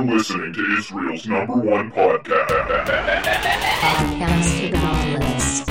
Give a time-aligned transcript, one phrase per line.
[0.00, 2.46] You're listening to Israel's number one podcast.
[3.82, 5.64] Podcast to the Nautilus.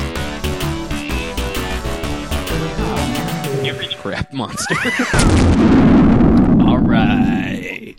[3.97, 4.75] crap monster.
[6.63, 7.95] All right.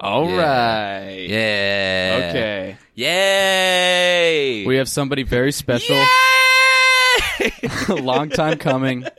[0.00, 0.98] All Yeah.
[1.00, 1.26] right.
[1.28, 2.26] Yeah.
[2.30, 2.76] Okay.
[2.94, 4.64] Yay!
[4.64, 5.96] We have somebody very special.
[7.88, 9.04] a long time coming.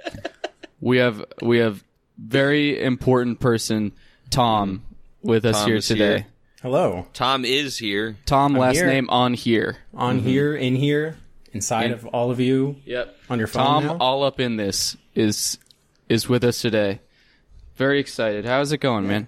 [0.82, 1.84] We have we have
[2.18, 3.92] very important person
[4.30, 4.84] Tom
[5.22, 6.08] with us Tom here is today.
[6.18, 6.26] here.
[6.62, 7.08] Hello.
[7.14, 8.18] Tom is here.
[8.26, 8.88] Tom last here.
[8.88, 9.78] name on here.
[9.94, 11.18] On here, in here,
[11.54, 12.76] inside In- of all of you.
[12.86, 13.16] Yep.
[13.30, 13.98] On your phone Tom now?
[14.00, 15.58] all up in this is
[16.10, 17.00] is with us today.
[17.76, 18.46] Very excited.
[18.46, 19.28] How's it going, man?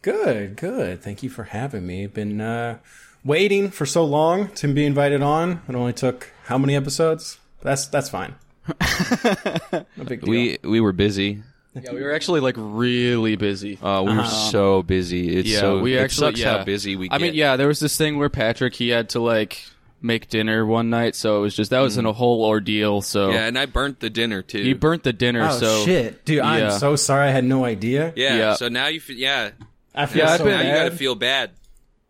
[0.00, 1.00] Good, good.
[1.02, 2.06] Thank you for having me.
[2.08, 2.78] Been uh,
[3.24, 5.62] waiting for so long to be invited on.
[5.68, 7.38] It only took how many episodes?
[7.60, 8.34] That's that's fine.
[8.80, 10.30] no big deal.
[10.30, 11.42] We we were busy.
[11.74, 13.78] Yeah, we were actually like really busy.
[13.82, 15.36] Uh, we were so busy.
[15.36, 16.58] It's yeah, so we it actually sucks yeah.
[16.58, 17.24] how busy we I get.
[17.24, 19.64] mean, yeah, there was this thing where Patrick he had to like
[20.02, 23.00] make dinner one night, so it was just that was in a whole ordeal.
[23.00, 24.62] So Yeah, and I burnt the dinner too.
[24.62, 25.48] he burnt the dinner.
[25.50, 26.38] oh so shit, dude!
[26.38, 26.44] yeah.
[26.72, 27.28] I'm so sorry.
[27.28, 28.12] I had no idea.
[28.16, 28.54] yeah, Yeah.
[28.54, 29.52] So now you feel yeah.
[29.94, 30.84] I feel Yeah, I've so been- now you bad.
[30.84, 31.50] gotta feel bad.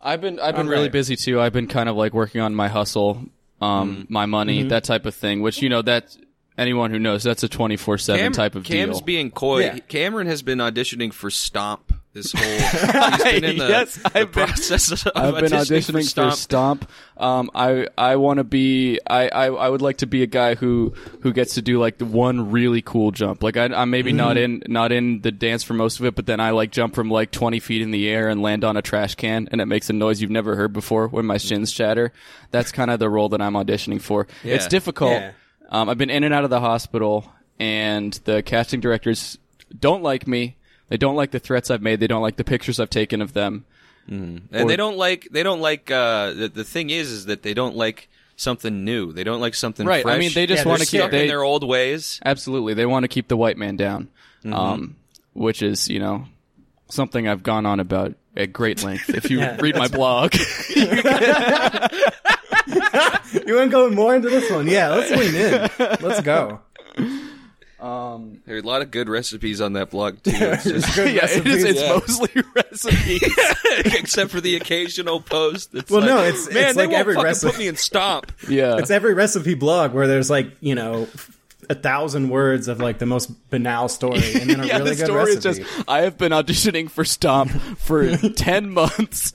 [0.00, 0.92] I've been I've been All really right.
[0.92, 1.40] busy too.
[1.40, 3.26] I've been kind of like working on my hustle,
[3.60, 4.68] um, my money, Mm-hmm.
[4.70, 5.40] that type of thing.
[5.42, 6.16] Which you know that
[6.58, 9.04] anyone who knows that's a twenty four seven type of Cam's deal.
[9.06, 9.60] being coy.
[9.64, 9.78] Yeah.
[9.80, 12.44] Cameron has been auditioning for Stomp this whole.
[13.10, 16.34] he's been in the, Yes, the I've been- of I've been auditioning for Stomp.
[16.34, 16.90] Stomp.
[17.16, 18.98] Um, I I want to be.
[19.08, 21.96] I, I I would like to be a guy who who gets to do like
[21.98, 23.42] the one really cool jump.
[23.42, 24.62] Like I, I'm maybe not Mm-hmm.
[24.66, 27.10] in not in the dance for most of it, but then I like jump from
[27.10, 29.88] like 20 feet in the air and land on a trash can, and it makes
[29.88, 32.12] a noise you've never heard before when my shins chatter.
[32.50, 34.26] That's kind of the role that I'm auditioning for.
[34.44, 35.12] It's difficult.
[35.12, 35.32] Yeah.
[35.72, 39.38] Um, I've been in and out of the hospital, and the casting directors
[39.76, 40.56] don't like me.
[40.88, 41.98] They don't like the threats I've made.
[41.98, 43.64] They don't like the pictures I've taken of them.
[44.06, 47.54] and they don't like they don't like uh the, the thing is is that they
[47.54, 50.80] don't like something new they don't like something Right, I mean, they just Yeah, wanna
[50.84, 52.74] keep- stuck they- in their old ways Absolutely.
[52.74, 54.08] They want to keep the white man down.
[54.44, 54.96] Um,
[55.34, 56.24] which is, you know,
[56.90, 59.08] something I've gone on about at great length.
[59.10, 60.34] If you Yeah, read my blog,
[63.52, 64.66] You want to go more into this one?
[64.66, 65.68] Yeah, let's lean in.
[66.00, 66.60] Let's go.
[67.80, 71.12] Um, there are a lot of good recipes on that blog too It's just- Good
[71.14, 71.64] yeah, it is, recipes.
[71.64, 71.88] it's Yeah.
[71.88, 73.92] mostly recipes.
[73.98, 77.00] except for the occasional post that's Well, like, no, it's- man it's they like won't
[77.00, 78.76] every fucking recipe- put me in stomp yeah.
[78.78, 81.08] It's every recipe blog where there's like you know
[81.68, 84.96] a thousand words of like the most banal story and then a yeah, really the
[84.96, 85.48] good story recipe.
[85.48, 89.32] is just I have been auditioning for Stomp for 10 months.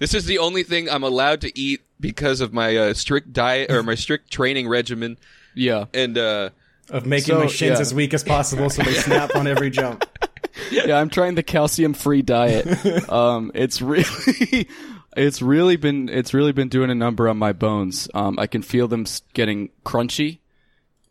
[0.00, 3.70] this is the only thing i'm allowed to eat because of my uh, strict diet
[3.70, 5.16] or my strict training regimen
[5.54, 5.86] yeah.
[5.94, 6.50] and uh
[6.90, 7.80] of making So, my shins yeah.
[7.80, 10.04] as weak as possible so they snap on every jump.
[10.70, 12.66] yeah, I'm trying the calcium free diet.
[13.10, 14.68] Um, it's really,
[15.16, 18.06] it's really been, it's really been doing a number on my bones.
[18.12, 20.40] Um, I can feel them getting crunchy.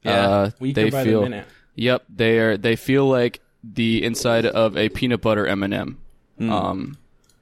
[0.04, 0.12] Yeah.
[0.30, 1.48] uh, Weaker they by the feel, minute.
[1.74, 2.56] Yep, they are.
[2.58, 5.98] They feel like the inside of a peanut butter M and m
[6.40, 6.98] Um,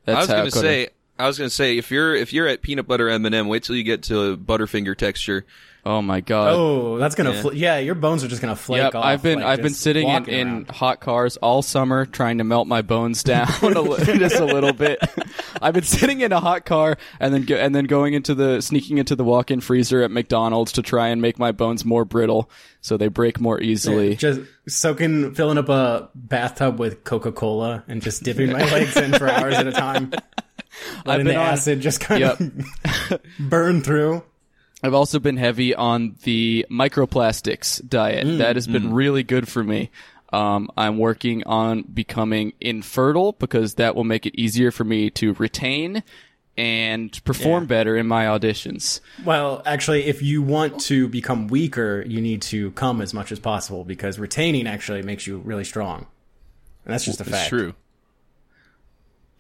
[0.06, 0.16] that's.
[0.16, 0.90] I was gonna it could've- say,
[1.22, 3.64] I was gonna say, if you're if you're at peanut butter M and m wait
[3.64, 5.46] till you get to Butterfinger texture.
[5.84, 6.54] oh my god.
[6.54, 7.42] Oh, that's gonna yeah.
[7.42, 9.06] Fl- yeah, your bones are just gonna flake Yep, off.
[9.06, 12.68] I've been like, I've been sitting in, in hot cars all summer trying to melt
[12.68, 15.00] my bones down a li- just a little bit.
[15.62, 18.62] I've been sitting in a hot car and then go, and then going into the
[18.62, 22.50] sneaking into the walk-in freezer at McDonald's to try and make my bones more brittle
[22.82, 24.16] so they break more easily.
[24.16, 29.14] just soaking, filling up a bathtub with Coca Cola and just dipping my legs in
[29.14, 30.12] for hours at a time.
[31.06, 32.40] Letting been the on- acid just kind Yep.
[33.12, 34.24] of burn through.
[34.84, 38.26] I've also been heavy on the microplastics diet.
[38.26, 39.92] Mm, that has been really good for me.
[40.34, 45.34] Um, I'm working on becoming infertile because that will make it easier for me to
[45.34, 46.02] retain
[46.58, 47.68] and perform Yeah.
[47.68, 49.02] better in my auditions.
[49.24, 53.40] Well, actually, if you want to become weaker, you need to come as much as
[53.40, 56.08] possible because retaining actually makes you really strong.
[56.86, 57.50] And that's just a fact.
[57.50, 57.74] true.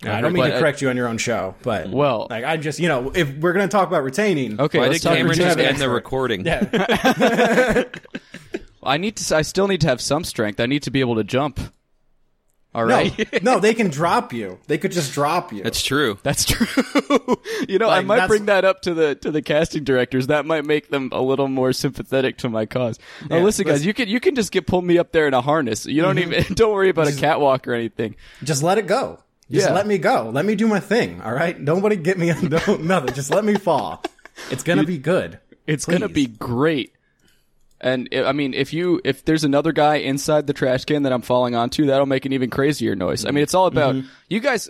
[0.03, 2.27] Now, I don't mean But, to uh, correct you on your own show, but Well-
[2.29, 5.07] like I just you know if we're gonna talk about retaining, Okay, Why let's did
[5.09, 6.45] talk Cameron just Have end the recording?
[6.45, 7.83] yeah,
[8.83, 9.35] I need to.
[9.35, 10.59] I still need to have some strength.
[10.59, 11.59] I need to be able to jump.
[12.73, 13.15] All right.
[13.43, 14.57] no, no, they can drop you.
[14.67, 15.61] They could just drop you.
[15.61, 16.17] That's true.
[16.23, 16.65] that's true.
[17.67, 20.27] you know, I might that's- bring that up to the to the casting directors.
[20.27, 22.97] That might make them a little more sympathetic to my cause.
[23.29, 25.33] Now, Yeah, listen, guys, you can you can just get pull me up there in
[25.33, 25.85] a harness.
[25.85, 28.15] You don't even don't worry about a catwalk or anything.
[28.41, 29.19] just let it go.
[29.51, 29.73] Just Yeah.
[29.73, 30.31] let me go.
[30.33, 31.21] Let me do my thing.
[31.21, 31.59] All right.
[31.59, 32.31] Nobody get me.
[32.47, 33.13] Don't, nothing.
[33.13, 34.03] Just let me fall.
[34.49, 35.39] It's gonna be good.
[35.67, 36.93] It's gonna be great.
[37.79, 41.11] And I I mean, if you if there's another guy inside the trash can that
[41.13, 43.25] I'm falling onto, that'll make an even crazier noise.
[43.25, 44.07] I mean, it's all about Mm-hmm.
[44.29, 44.69] you guys.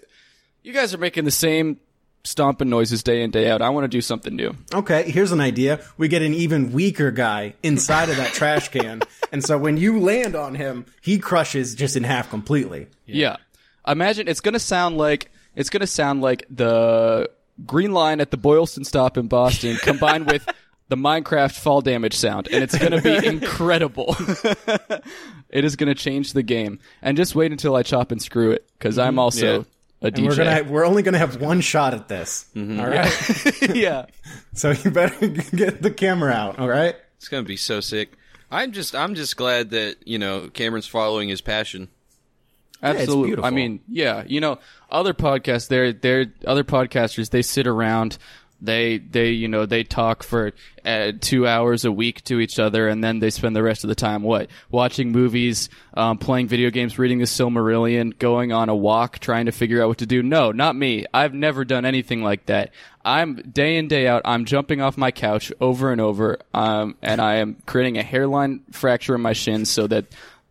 [0.64, 1.80] You guys are making the same
[2.24, 3.62] stomping noises day in day out.
[3.64, 4.56] I want to do something new.
[4.74, 5.80] Okay, here's an idea.
[5.98, 9.02] We get an even weaker guy inside of that trash can,
[9.32, 12.88] and so when you land on him, he crushes just in half completely.
[13.08, 13.38] Yeah.
[13.88, 17.30] Imagine it's going to sound like it's going to sound like the
[17.66, 20.48] green line at the Boylston stop in Boston combined with
[20.90, 24.16] the Minecraft fall damage sound and it's going to be incredible.
[25.50, 26.80] it is going to change the game.
[27.02, 29.20] And just wait until I chop and screw it cuz I'm mm-hmm.
[29.20, 29.64] also Yeah.
[30.02, 30.28] a And DJ.
[30.28, 32.46] we're gonna we're only gonna have one shot at this.
[32.56, 32.80] Mm-hmm.
[32.80, 34.06] all right, yeah.
[34.54, 36.58] so you better get the camera out.
[36.60, 36.96] All right.
[37.18, 38.18] It's gonna be so sick.
[38.50, 41.88] I'm just I'm just glad that you know Cameron's following his passion.
[42.82, 43.30] Absolutely.
[43.30, 43.46] beautiful.
[43.46, 48.18] I mean, yeah, you know, other podcasts, they're, they're, other podcasters, they sit around,
[48.64, 50.54] they, they, you know, they talk for
[50.86, 53.88] uh, two hours a week to each other, and then they spend the rest of
[53.88, 54.50] the time, what?
[54.70, 59.52] Watching movies, um, playing video games, reading the Silmarillion, going on a walk, trying to
[59.52, 60.22] figure out what to do.
[60.22, 61.06] No, not me.
[61.12, 62.72] I've never done anything like that.
[63.04, 67.20] I'm day in, day out, I'm jumping off my couch over and over, um, and
[67.20, 70.06] I am creating a hairline fracture in my shin so that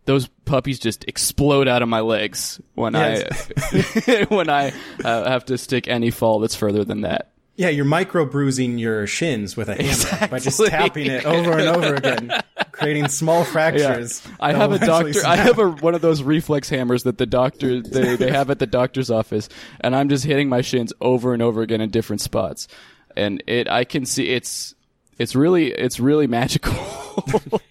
[0.05, 3.23] those puppies just explode out of my legs when I
[4.29, 7.31] when I uh, have to stick any fall that's further than that.
[7.55, 11.67] Yeah, you're micro bruising your shins with a hammer by just tapping it over and
[11.67, 12.31] over again,
[12.71, 14.25] creating small fractures.
[14.39, 15.19] I have a doctor.
[15.25, 18.57] I have a one of those reflex hammers that the doctor they, they have at
[18.57, 19.47] the doctor's office,
[19.79, 22.67] and I'm just hitting my shins over and over again in different spots,
[23.15, 24.73] and it I can see it's
[25.21, 26.73] it's really it's really magical.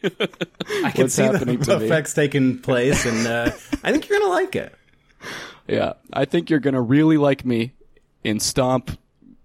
[0.03, 1.87] I can what's see happening the to me.
[1.87, 3.51] effects taking place, and uh,
[3.83, 4.75] I think you're gonna like it.
[5.69, 7.73] yeah, I think you're gonna really like me
[8.25, 8.91] in Stomp,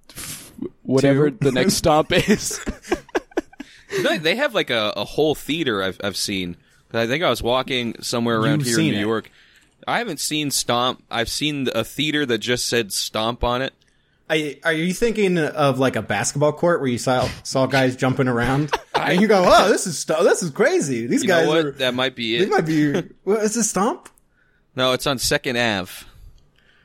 [0.09, 0.51] f-
[0.83, 1.37] whatever Two.
[1.41, 2.59] the next Stomp is.
[4.03, 6.57] They- they have like a, a whole theater I've I've seen.
[6.93, 9.01] I think I was walking somewhere around You've here in New it.
[9.01, 9.31] York.
[9.87, 11.03] I haven't seen Stomp.
[11.11, 13.73] I've seen a theater that just said Stomp on it.
[14.29, 18.27] I, are you thinking of like a basketball court where you saw saw guys jumping
[18.27, 21.05] around, and you go, "Oh, this is stu- this is crazy.
[21.05, 21.65] These You guys know what?
[21.65, 22.49] are That might be they it.
[22.49, 22.93] might be.
[23.23, 24.09] What is this stomp?
[24.75, 26.05] No, it's on Second Ave.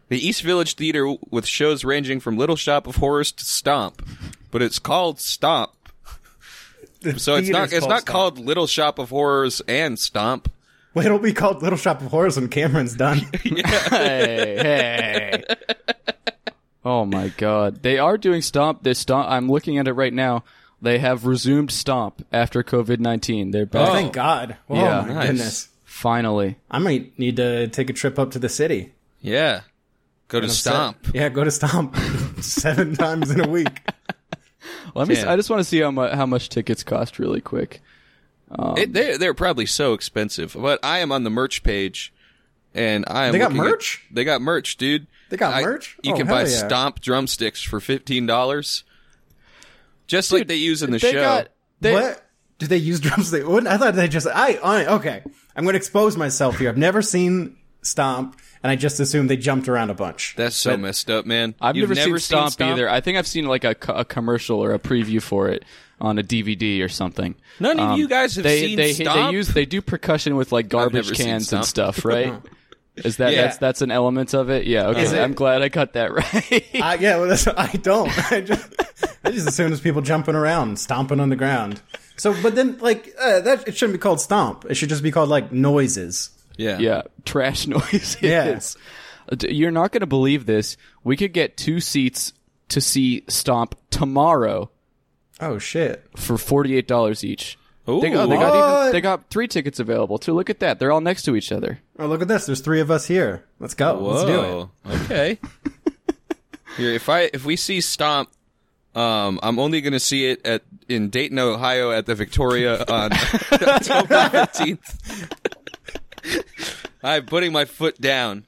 [0.09, 4.03] The East Village Theater with shows ranging from Little Shop of Horrors to Stomp,
[4.51, 5.71] but it's called Stomp.
[7.17, 8.07] So it's not it's not Stomp.
[8.07, 10.53] called Little Shop of Horrors and Stomp.
[10.93, 13.19] Well, it'll be called Little Shop of Horrors when Cameron's done.
[13.43, 15.43] hey, hey.
[16.85, 17.83] Oh my god.
[17.83, 18.83] They are doing Stomp.
[18.83, 20.45] This Stomp, I'm looking at it right now.
[20.83, 23.53] They have resumed Stomp after COVID-19.
[23.53, 23.89] They're back.
[23.89, 24.57] Oh, thank God!
[24.69, 25.01] Oh Yeah.
[25.07, 25.27] my Nice.
[25.27, 26.57] goodness, Finally.
[26.71, 28.93] I might need to take a trip up to the city.
[29.21, 29.61] Yeah.
[30.29, 31.09] Go to Stomp.
[31.13, 31.97] Yeah, go to Stomp
[32.41, 33.81] seven times in a week.
[34.95, 35.17] Let me.
[35.17, 35.31] Yeah.
[35.33, 37.83] I just want to see how much how much tickets cost really quick.
[38.51, 42.13] Um, it, they they're probably so expensive, but I am on the merch page,
[42.75, 43.33] and I am.
[43.33, 44.05] They got looking at- merch?
[44.11, 45.07] they got merch, dude.
[45.31, 45.97] They got I- merch?
[46.03, 46.47] You Oh, can buy yeah.
[46.67, 48.85] Stomp drumsticks for fifteen dollars,
[50.07, 51.21] just like they use in the They show.
[51.21, 51.49] got.
[51.81, 52.23] They, what?
[52.59, 53.47] Did they use drumstick?
[53.49, 53.67] What?
[53.67, 54.27] I thought they just.
[54.27, 55.23] I, I okay.
[55.57, 56.69] I'm going to expose myself here.
[56.69, 60.35] I've never seen Stomp, and I just assumed they jumped around a bunch.
[60.37, 61.55] That's so messed up, man.
[61.61, 62.83] I've You've never, seen, Stomp, either.
[62.85, 62.93] Stomp?
[62.93, 65.65] I think I've seen like a, a commercial or a preview for it
[66.01, 67.35] on a DVD or something.
[67.59, 69.31] None of um, you guys have they, seen they, Stomp?
[69.31, 72.35] They use they do percussion with like garbage cans and stuff, right?
[73.05, 73.43] Is that Yeah.
[73.43, 74.67] that's that's an element of it?
[74.67, 74.89] Yeah.
[74.89, 75.03] Okay.
[75.05, 76.65] It- I'm glad I got that right.
[76.83, 78.09] I, yeah, well, that's, I don't.
[78.33, 78.75] I just,
[79.25, 81.81] I just assume it's people jumping around, stomping on the ground.
[82.17, 84.67] So, but then, like, uh, that it shouldn't be called stomp.
[84.69, 86.31] It should just be called like noises.
[86.59, 86.79] Yeah.
[86.79, 88.19] yeah, trash noises.
[88.21, 88.61] Yeah.
[89.33, 90.77] Uh, You're not going to believe this.
[91.05, 92.35] We could get two seats
[92.69, 94.71] to see Stomp tomorrow
[95.41, 96.05] Oh shit!
[96.17, 97.57] for forty eight dollars each.
[97.91, 98.01] Ooh.
[98.01, 100.33] They got, they got even they got three tickets available too.
[100.33, 100.79] Look at that.
[100.79, 101.81] They're all next to each other.
[101.99, 102.47] Oh, look at this.
[102.47, 103.45] There's three of us here.
[103.59, 103.99] Let's go.
[104.01, 105.03] Let's do it.
[105.05, 105.39] Okay.
[106.77, 108.31] Here, if I if we see Stomp,
[108.95, 113.13] um, I'm only going to see it at in Dayton, Ohio, at the Victoria on
[113.53, 115.35] October fifteenth.
[117.03, 118.45] I'm putting my foot down.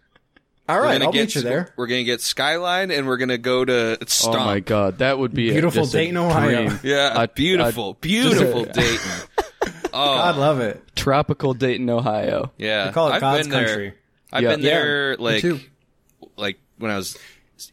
[0.69, 1.73] All We're gonna I'll get meet you there.
[1.77, 4.37] We're gonna get Skyline, and we're gonna go to Stomp.
[4.37, 6.69] Oh my god, that would be a- Beautiful a Dayton, Ohio.
[6.69, 6.81] dream.
[6.85, 9.11] Yeah, A- beautiful, a- beautiful a- Dayton.
[9.93, 10.81] Oh, God love it.
[10.95, 12.53] tropical Dayton, Ohio.
[12.59, 13.95] Yeah, They call it I've God's been there.
[14.33, 14.51] I've Yeah.
[14.51, 15.45] been there me like
[16.37, 17.19] like when I was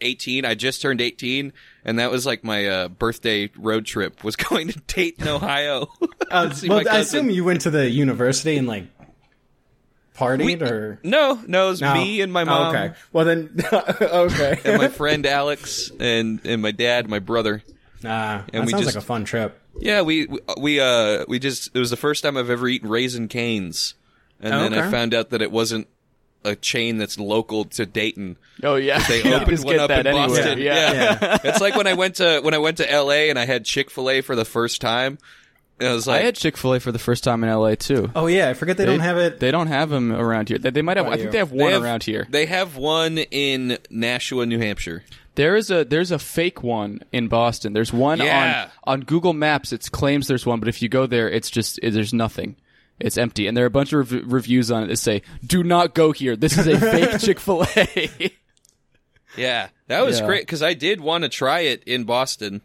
[0.02, 0.44] 18.
[0.46, 1.54] I just turned 18,
[1.86, 4.24] and that was like my uh, birthday road trip.
[4.24, 5.88] Was going to Dayton, Ohio.
[6.30, 8.86] Uh, well, I assume you went to the university and like
[10.20, 11.94] partied, or no, no, it was No.
[11.94, 14.60] me and my Oh, mom, okay, well then, okay.
[14.66, 17.64] and my friend Alex, and and my dad, my brother.
[18.06, 19.60] ah that And we sounds just- like a fun trip.
[19.80, 23.28] Yeah, we we uh we just it was the first time I've ever eaten Raising
[23.30, 23.94] Cane's,
[24.42, 25.88] and Oh, then I found out that it wasn't
[26.44, 28.38] a chain that's local to Dayton.
[28.64, 30.28] Oh yeah, They opened one up in anywhere.
[30.28, 30.60] Boston.
[30.60, 31.38] Yeah.
[31.44, 33.30] it's like when I went to when I went to L.A.
[33.30, 35.18] and I had Chick Fil A for the first time.
[35.80, 37.76] And I was like, I had Chick Fil A for the first time in LA
[37.76, 38.12] too.
[38.16, 39.40] Oh yeah, I forget they, don't have it.
[39.40, 40.58] They don't have them around here.
[40.58, 41.08] They, they might have.
[41.08, 42.28] I think they have They one have- around here.
[42.30, 45.04] They have one in Nashua, New Hampshire.
[45.36, 47.72] There is a there's a fake one in Boston.
[47.74, 48.70] There's one Yeah.
[48.84, 49.72] on on Google Maps.
[49.72, 52.58] It claims there's one, but if you go there, it's just it, there's nothing.
[53.00, 55.64] It's empty, and there are a bunch of rev- reviews on it that say, "Do
[55.64, 56.36] not go here.
[56.36, 58.34] This is a fake Chick Fil A."
[59.40, 60.26] Yeah, that was Yeah.
[60.26, 62.62] great because I did want to try it in Boston.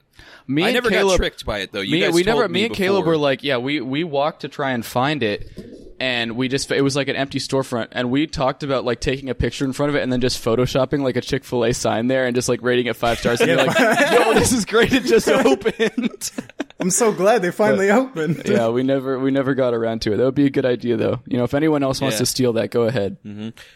[0.46, 1.80] Me I and never Caleb, got tricked by it though.
[1.80, 2.48] You me, guys we told never.
[2.48, 5.48] me, Me and Caleb were like, yeah, we we walked to try and find it,
[5.98, 9.30] and we just it was like an empty storefront, and we talked about like taking
[9.30, 11.72] a picture in front of it and then just photoshopping like a Chick Fil A
[11.72, 13.78] sign there and just like rating it five stars and be like,
[14.12, 14.92] yo, this is great.
[14.92, 16.30] It just opened.
[16.80, 18.42] I'm so glad they finally opened.
[18.46, 20.16] yeah, we never we never got around to it.
[20.18, 21.20] That would be a good idea though.
[21.26, 22.20] You know, if anyone else wants Yeah.
[22.20, 23.16] to steal that, go ahead.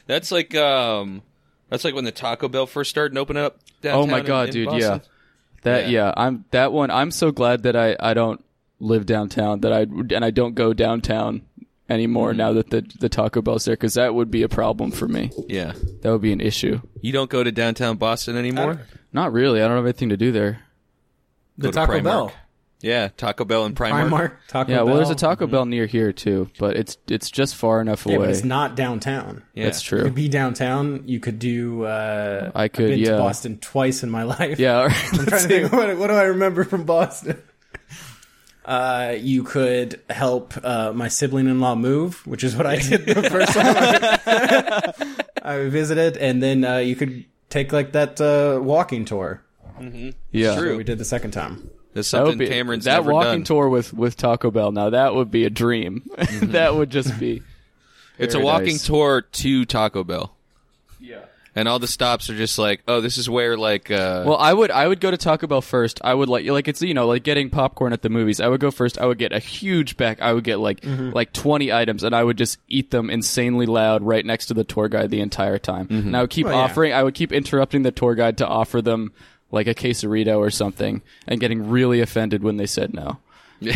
[0.06, 1.22] That's like um,
[1.68, 3.58] that's like when the Taco Bell first started opening up.
[3.82, 4.80] Downtown Oh my god, in dude, Boston.
[4.82, 4.98] yeah.
[5.62, 6.06] That Yeah.
[6.06, 6.14] yeah.
[6.16, 6.90] I'm that one.
[6.90, 8.44] I'm so glad that I I don't
[8.80, 11.42] live downtown that I and I don't go downtown
[11.88, 12.38] anymore Mm-hmm.
[12.38, 15.30] now that the the Taco Bell's there cuz that would be a problem for me.
[15.48, 15.72] yeah.
[16.02, 16.80] That would be an issue.
[17.00, 18.86] You don't go to downtown Boston anymore.
[19.12, 19.62] Not really.
[19.62, 20.60] I don't have anything to do there.
[21.56, 22.04] The Go Taco Primark.
[22.04, 22.32] Bell,
[22.80, 24.08] Yeah, Taco Bell and Primark.
[24.08, 24.86] Primark, Taco Yeah, Bell.
[24.86, 28.16] well there's a Taco Bell near here too, but it's it's just far enough Yeah,
[28.16, 28.26] away.
[28.26, 29.42] but it's not downtown.
[29.54, 29.64] Yeah.
[29.64, 30.04] That's You true.
[30.04, 31.02] could be downtown.
[31.06, 31.84] You could do.
[31.84, 33.10] Uh, I could, I've been yeah.
[33.12, 34.58] to Boston twice in my life.
[34.60, 35.12] Yeah, all right.
[35.14, 35.72] I'm trying to think.
[35.78, 37.42] What, what do I remember from Boston?
[38.64, 43.52] Uh, you could help uh, my sibling-in-law move, which is what I did the first
[43.54, 43.74] time
[45.42, 49.42] I, I visited, and then uh, you could take like that uh, walking tour.
[50.32, 50.54] yeah.
[50.58, 50.76] True.
[50.76, 51.70] We did the second time.
[51.98, 53.44] There's That would be Cameron's that never walking done.
[53.44, 54.72] tour with with Taco Bell.
[54.72, 56.02] Now that would be a dream.
[56.18, 56.52] Mm-hmm.
[56.52, 57.42] that would just be.
[58.18, 60.34] It's a walking tour to Taco Bell.
[60.98, 61.20] Yeah.
[61.54, 64.52] And all the stops are just like, oh, this is where like uh Well, I
[64.52, 66.00] would I would go to Taco Bell first.
[66.02, 68.40] I would like like it's you know like getting popcorn at the movies.
[68.40, 68.98] I would go first.
[68.98, 70.18] I would get a huge bag.
[70.20, 71.10] I would get like Mm-hmm.
[71.10, 74.64] like twenty items, and I would just eat them insanely loud right next to the
[74.64, 75.86] tour guide the entire time.
[75.86, 76.08] Mm-hmm.
[76.08, 76.54] And I would keep yeah.
[76.54, 76.92] offering.
[76.92, 79.12] I would keep interrupting the tour guide to offer them
[79.50, 83.18] like a quesarito or something, and getting really offended when they said no.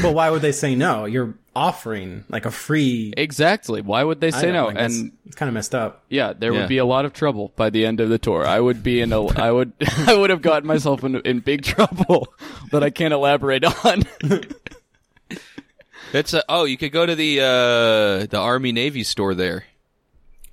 [0.00, 1.06] But why would they say no?
[1.06, 3.12] You're offering like a free.
[3.16, 3.80] Exactly.
[3.82, 4.66] Why would they say no?
[4.66, 6.04] Like, and it's kind of messed up.
[6.08, 6.60] Yeah, there Yeah.
[6.60, 8.46] would be a lot of trouble by the end of the tour.
[8.46, 9.72] I would be in a, I would,
[10.06, 12.32] I would have gotten myself in, in big trouble
[12.70, 14.04] that I can't elaborate on.
[16.12, 19.64] it's a, oh, you could go to the uh the Army Navy store there.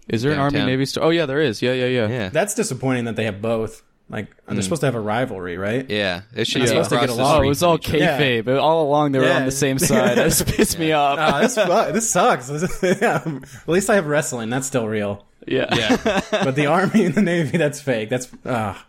[0.07, 1.03] Is there an Army Navy store?
[1.03, 1.61] Oh yeah, there is.
[1.61, 2.07] Yeah, yeah, yeah.
[2.07, 2.29] Yeah.
[2.29, 3.83] That's disappointing that they have both.
[4.09, 5.87] Like they're supposed to have a rivalry, right?
[5.87, 6.21] yeah.
[6.35, 7.37] It should They're supposed to get the along.
[7.37, 7.97] Oh, it was all each other.
[7.99, 8.19] Yeah.
[8.19, 8.45] kayfabe.
[8.45, 9.37] but All along they were Yeah.
[9.37, 10.17] on the same side.
[10.17, 11.41] That pissed me off.
[11.41, 11.55] This
[11.93, 12.49] this sucks.
[12.83, 13.21] Yeah.
[13.25, 14.49] At least I have wrestling.
[14.49, 15.25] That's still real.
[15.45, 16.21] yeah, Yeah.
[16.31, 18.09] But the army and the navy, that's fake.
[18.09, 18.83] That's ah,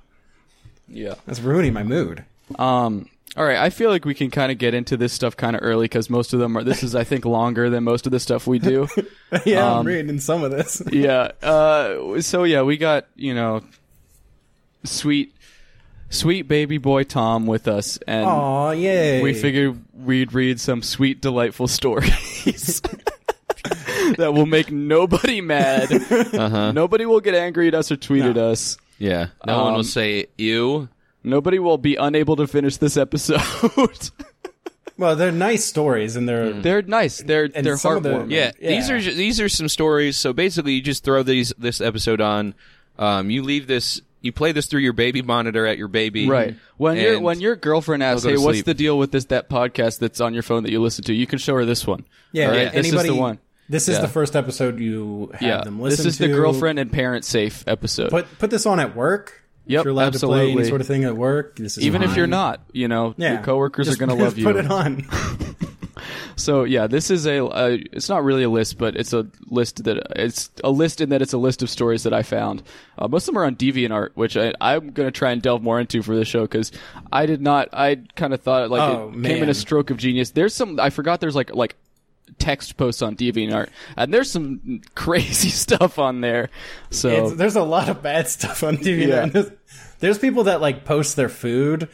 [0.89, 1.15] yeah.
[1.27, 2.25] that's ruining my mood.
[2.59, 3.09] Um.
[3.37, 5.63] All right, I feel like we can kind of get into this stuff kind of
[5.63, 6.65] early because most of them are.
[6.65, 8.89] This is, I think, longer than most of the stuff we do.
[9.47, 10.83] yeah, Um, I'm reading some of this.
[10.91, 11.31] yeah.
[11.41, 12.21] Uh.
[12.23, 13.63] So yeah, we got you know,
[14.85, 15.35] sweet,
[16.09, 19.23] sweet baby boy Tom with us, and Aw, yay.
[19.23, 22.81] we figured we'd read some sweet, delightful stories
[24.17, 25.91] that will make nobody mad.
[25.93, 26.73] Uh-huh.
[26.73, 28.77] Nobody will get angry at us or tweet at us.
[28.99, 29.29] Yeah.
[29.47, 30.89] No one Um, will say ew.
[31.23, 33.41] Nobody will be unable to finish this episode.
[34.99, 37.23] Well, they're nice stories, and they're they're nice.
[37.23, 38.33] They're And they're some of the- heartwarming.
[38.33, 38.69] Yeah, Yeah.
[38.69, 40.19] these are ju- these are some stories.
[40.19, 42.55] So basically, you just throw these this episode on.
[42.99, 44.03] Um, you leave this.
[44.23, 46.29] You play this through your baby monitor at your baby.
[46.29, 46.55] Right.
[46.77, 49.99] When your when your girlfriend asks, "Hey, what's sleep." the deal with this that podcast
[49.99, 52.05] that's on your phone that you listen to?" You can show her this one.
[52.33, 52.45] yeah.
[52.47, 52.59] All right?
[52.63, 53.39] yeah, This is Anybody, the one.
[53.69, 54.03] This is Yeah.
[54.03, 55.61] the first episode you have Yeah.
[55.63, 56.03] them listen to.
[56.03, 56.27] This is to.
[56.29, 58.11] the girlfriend and parent safe episode.
[58.11, 59.43] Put put this on at work.
[59.67, 60.63] Yep, if you're allowed to play absolutely.
[60.63, 61.57] any sort of thing at work.
[61.57, 64.23] This is Even if you're not, you know, yeah, your coworkers Just- are going to
[64.25, 64.45] love you.
[64.45, 65.07] Put it on.
[66.41, 67.45] So yeah, this is a.
[67.45, 71.11] Uh, it's not really a list, but it's a list that it's a list in
[71.11, 72.63] that it's a list of stories that I found.
[72.99, 75.63] Uh, most of them are on DeviantArt, which I, I'm going to try and delve
[75.63, 76.73] more into for the show because
[77.13, 77.69] I did not.
[77.73, 80.31] I kind of thought like Oh, it came in a stroke of genius.
[80.31, 80.81] There's some.
[80.81, 81.21] I forgot.
[81.21, 81.77] There's like like
[82.39, 86.51] text posts on DeviantArt, and there's some crazy stuff on there.
[86.91, 89.09] So It's, there's a lot of bad stuff on DeviantArt.
[89.09, 89.27] Yeah.
[89.27, 89.51] There's,
[89.99, 91.89] there's people that like post their food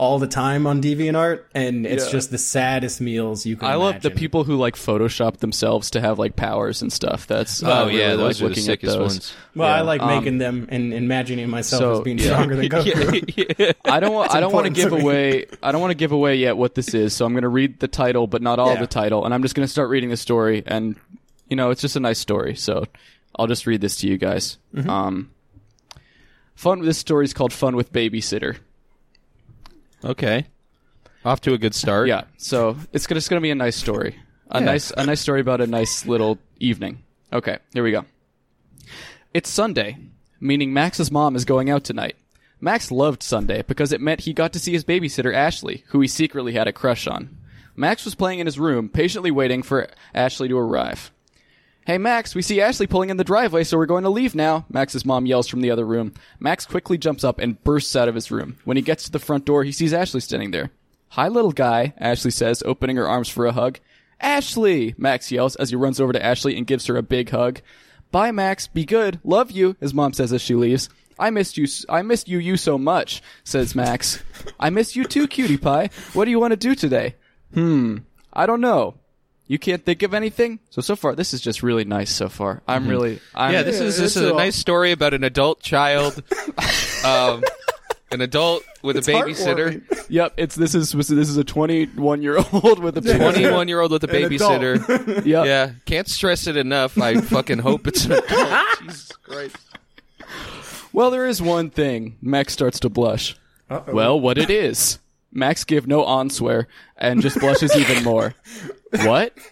[0.00, 2.12] all the time on DeviantArt, and it's Yeah.
[2.12, 3.68] just the saddest meals you can.
[3.68, 7.26] I love the people who like Photoshop themselves to have like powers and stuff.
[7.26, 9.00] That's Oh I really yeah, like those are the looking at sickest those.
[9.12, 9.32] ones.
[9.54, 12.24] Well, I Yeah, like um, making them and imagining myself so, as being yeah.
[12.32, 13.74] stronger than Goku.
[13.84, 14.34] I don't want.
[14.34, 15.02] I don't want to give me.
[15.02, 15.44] away.
[15.62, 17.12] I don't want to give away yet what this is.
[17.14, 19.42] So I'm going to read the title, but not all of the title, and I'm
[19.42, 20.62] just going to start reading the story.
[20.64, 20.96] And
[21.50, 22.54] you know, it's just a nice story.
[22.54, 22.86] So
[23.36, 24.56] I'll just read this to you guys.
[24.88, 25.30] Um,
[26.54, 26.80] fun.
[26.80, 28.56] This story is called "Fun with Babysitter."
[30.04, 30.46] Okay.
[31.24, 32.08] Off to a good start.
[32.08, 34.16] Yeah, so it's gonna, it's gonna be a nice story.
[34.50, 37.04] A nice a nice story about a nice little evening.
[37.32, 38.04] Okay, here we go.
[39.32, 39.96] It's Sunday,
[40.40, 42.16] meaning Max's mom is going out tonight.
[42.60, 46.08] Max loved Sunday because it meant he got to see his babysitter Ashley, who he
[46.08, 47.36] secretly had a crush on.
[47.76, 51.12] Max was playing in his room, patiently waiting for Ashley to arrive.
[51.90, 54.64] Hey Max, we see Ashley pulling in the driveway, so we're going to leave now.
[54.68, 56.14] Max's mom yells from the other room.
[56.38, 58.58] Max quickly jumps up and bursts out of his room.
[58.64, 60.70] When he gets to the front door, he sees Ashley standing there.
[61.08, 63.80] Hi, little guy, Ashley says, opening her arms for a hug.
[64.20, 64.94] Ashley!
[64.98, 67.60] Max yells as he runs over to Ashley and gives her a big hug.
[68.12, 68.68] Bye, Max.
[68.68, 69.18] Be good.
[69.24, 70.88] Love you, his mom says as she leaves.
[71.18, 71.66] I missed you.
[71.88, 74.22] I missed you, you so much, says Max.
[74.60, 75.90] I missed you too, cutie pie.
[76.12, 77.16] What do you want to do today?
[77.52, 77.96] Hmm.
[78.32, 78.94] I don't know.
[79.50, 80.60] You can't think of anything?
[80.70, 82.62] So, so far, this is just really nice so far.
[82.68, 85.24] I'm really, I'm, Yeah, this is this it's is a all- nice story about an
[85.24, 86.22] adult child,
[87.04, 87.42] um,
[88.12, 92.78] an adult with a babysitter, Yep, it's this is this is a 21 year old
[92.78, 95.24] with a twenty-one year old with a babysitter.
[95.26, 95.46] Yep.
[95.46, 96.96] yeah, can't stress it enough.
[96.96, 98.78] I fucking hope it's an adult.
[98.82, 99.56] Jesus Christ.
[100.92, 102.16] Well, there is one thing.
[102.22, 103.36] Max starts to blush.
[103.68, 103.92] Uh-oh.
[103.92, 105.00] Well, what it is.
[105.32, 108.34] Max give no answer and just blushes even more.
[108.90, 109.36] What?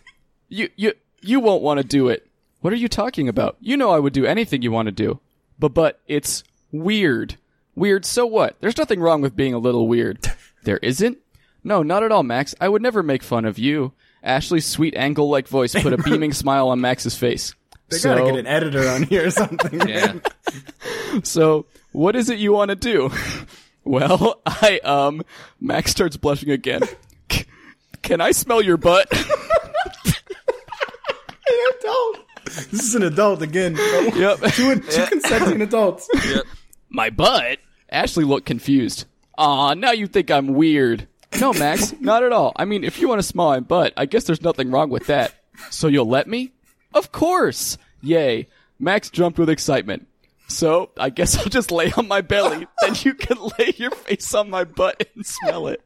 [0.50, 2.26] You you you won't want to do it.
[2.62, 3.58] What are you talking about?
[3.60, 5.20] You know I would do anything you want to do.
[5.58, 6.42] But but it's
[6.72, 7.36] weird.
[7.74, 8.56] Weird, so what?
[8.60, 10.26] There's nothing wrong with being a little weird.
[10.64, 11.18] There isn't?
[11.62, 12.54] No, not at all, Max.
[12.60, 13.92] I would never make fun of you.
[14.22, 17.54] Ashley's sweet angle like voice put a beaming smile on Max's face.
[17.88, 19.88] They so, gotta get an editor on here or something.
[19.88, 20.14] Yeah.
[21.22, 23.10] so, what is it you want to do?
[23.84, 25.22] well, I, um,
[25.60, 26.82] Max starts blushing again.
[28.08, 29.06] C- Can I smell your butt?
[31.80, 32.18] adult.
[32.44, 33.76] This is an adult again.
[33.76, 34.40] yep.
[34.52, 36.08] Two, two consenting adults.
[36.90, 37.58] My butt?
[37.90, 39.04] Ashley looked confused.
[39.36, 41.06] Aw, now you think I'm weird.
[41.40, 42.52] No, Max, not at all.
[42.56, 45.06] I mean, if you want to smell my butt, I guess there's nothing wrong with
[45.06, 45.34] that.
[45.70, 46.52] So you'll let me?
[46.94, 47.76] Of course!
[48.00, 48.48] Yay.
[48.78, 50.06] Max jumped with excitement.
[50.48, 54.32] So, I guess I'll just lay on my belly, then you can lay your face
[54.34, 55.82] on my butt and smell it.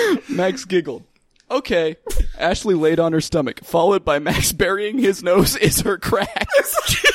[0.28, 1.04] Max giggled.
[1.50, 1.96] Okay.
[2.38, 7.02] Ashley laid on her stomach, followed by Max burying his nose in her cracks.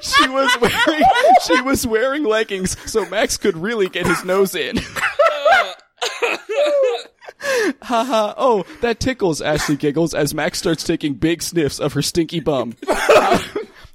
[0.00, 1.02] she was wearing
[1.46, 4.78] she was wearing leggings, so Max could really get his nose in.
[7.82, 12.40] Haha, oh, that tickles, Ashley giggles as Max starts taking big sniffs of her stinky
[12.40, 12.74] bum.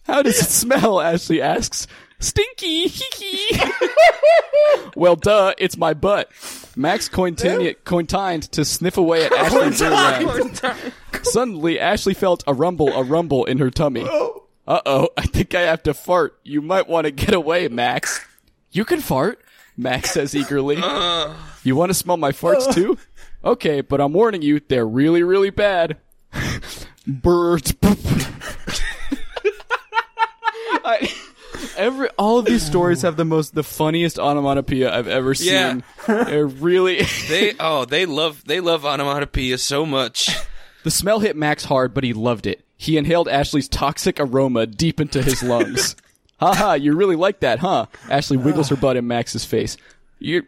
[0.06, 1.00] How does it smell?
[1.00, 1.88] Ashley asks.
[2.20, 3.62] Stinky, hee hee.
[4.96, 6.32] well, duh, it's my butt.
[6.76, 9.78] Max cointined, cointined to sniff away at Ashley's.
[11.24, 14.04] Suddenly, Ashley felt a rumble, a rumble in her tummy.
[14.68, 16.40] Uh oh, I think I have to fart.
[16.44, 18.26] You might want to get away, Max.
[18.72, 19.42] You can fart,
[19.78, 20.78] Max says eagerly.
[21.66, 22.98] You want to smell my farts too?
[23.44, 25.98] Okay, but I'm warning you, they're really, really bad.
[27.06, 27.74] Birds.
[31.78, 35.74] Every all of these stories have the most the funniest onomatopoeia I've ever Yeah.
[35.74, 35.84] seen.
[36.08, 40.30] They're really They oh they love they love onomatopoeia so much.
[40.84, 42.64] The smell hit Max hard, but he loved it.
[42.78, 45.96] He inhaled Ashley's toxic aroma deep into his lungs.
[46.40, 46.74] ha ha!
[46.74, 47.86] you really like that, huh?
[48.10, 49.78] Ashley wiggles her butt in Max's face.
[50.20, 50.44] You.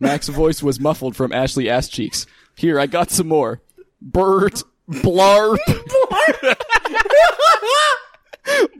[0.00, 2.26] Max's voice was muffled from Ashley ass cheeks.
[2.54, 3.60] Here, I got some more.
[4.00, 5.58] Bert Blarp.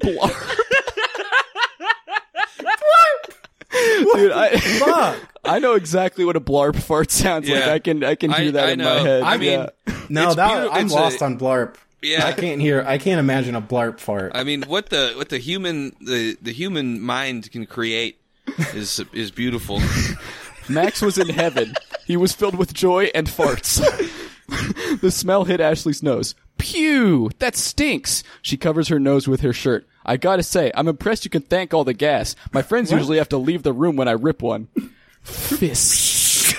[0.00, 0.60] Blarp.
[4.14, 5.18] Dude, I Fuck.
[5.44, 7.64] I know exactly what a blarp fart sounds like.
[7.64, 9.04] I can I can hear I- that I in my know.
[9.04, 9.22] head.
[9.22, 9.68] I mean, yeah.
[10.08, 11.76] No, It's that beautiful- I'm it's lost a- on blarp.
[12.02, 12.24] Yeah.
[12.26, 12.84] I can't hear.
[12.86, 14.32] I can't imagine a blarp fart.
[14.34, 18.20] I mean, what the what the human the the human mind can create
[18.74, 19.80] is is beautiful.
[20.68, 21.74] Max was in heaven.
[22.06, 23.80] He was filled with joy and farts.
[25.00, 26.34] the smell hit Ashley's nose.
[26.58, 27.30] Pew!
[27.40, 28.22] That stinks!
[28.42, 29.86] She covers her nose with her shirt.
[30.06, 32.36] I gotta say, I'm impressed you can thank all the gas.
[32.52, 34.68] My friends usually have to leave the room when I rip one.
[35.22, 36.54] Fists.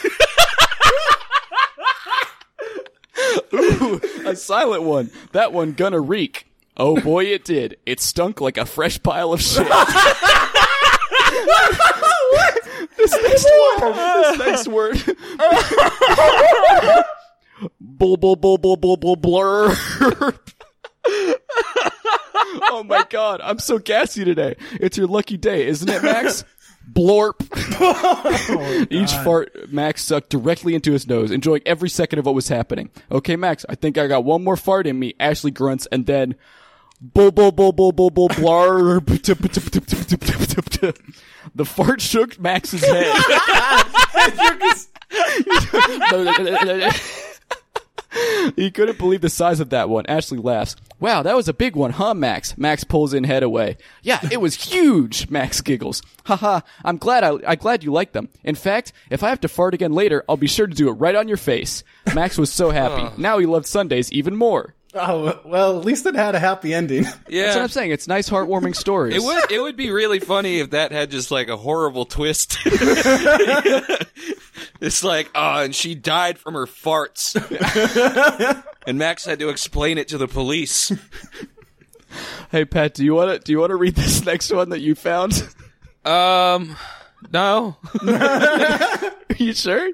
[3.54, 5.10] Ooh, a silent one.
[5.32, 6.48] That one gonna reek.
[6.76, 7.78] Oh boy, it did.
[7.86, 9.66] It stunk like a fresh pile of shit.
[12.98, 13.48] this next
[13.80, 13.96] one.
[13.96, 14.98] This next word.
[17.80, 19.74] bull, bull, bull, bull, bull, bull, blur.
[22.70, 24.56] oh my god, I'm so gassy today.
[24.74, 26.44] It's your lucky day, isn't it, Max?
[26.92, 27.42] Blorp.
[28.92, 32.90] Each fart Max sucked directly into his nose, enjoying every second of what was happening.
[33.12, 35.14] Okay, Max, I think I got one more fart in me.
[35.20, 36.36] Ashley grunts, and then
[37.02, 39.08] bull bull bull bull bull bull blarb.
[41.56, 43.16] The fart shook Max's head.
[48.56, 50.06] he couldn't believe the size of that one.
[50.08, 50.76] Ashley laughs.
[51.00, 52.58] Wow, that was a big one, huh, Max?
[52.58, 53.78] Max pulls in head away.
[54.02, 55.30] Yeah, it was huge.
[55.30, 56.02] Max giggles.
[56.26, 58.30] Haha, I'm glad I, I'm glad you like them.
[58.44, 60.94] In fact, if I have to fart again later, I'll be sure to do it
[60.94, 61.84] right on your face.
[62.14, 63.10] Max was so happy.
[63.22, 64.74] Now he loved Sundays even more.
[64.94, 67.06] Oh well, at least it had a happy ending.
[67.30, 67.44] Yeah.
[67.44, 67.92] That's what I'm saying.
[67.92, 69.16] It's nice, heartwarming stories.
[69.16, 72.58] It would it would be really funny if that had just like a horrible twist.
[74.80, 77.36] it's like, oh, and she died from her farts.
[78.88, 80.90] and Max had to explain it to the police.
[82.50, 84.80] Hey, Pat, do you want to do you want to read this next one that
[84.80, 85.46] you found?
[86.06, 86.78] Um
[87.34, 87.76] no.
[89.46, 89.92] You sure?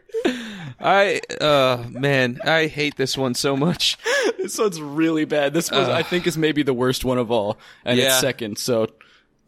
[0.79, 3.97] I uh man, I hate this one so much.
[4.37, 5.53] This one's really bad.
[5.53, 8.05] This was, I think, is maybe the worst one of all, and Yeah.
[8.07, 8.57] it's second.
[8.57, 8.87] So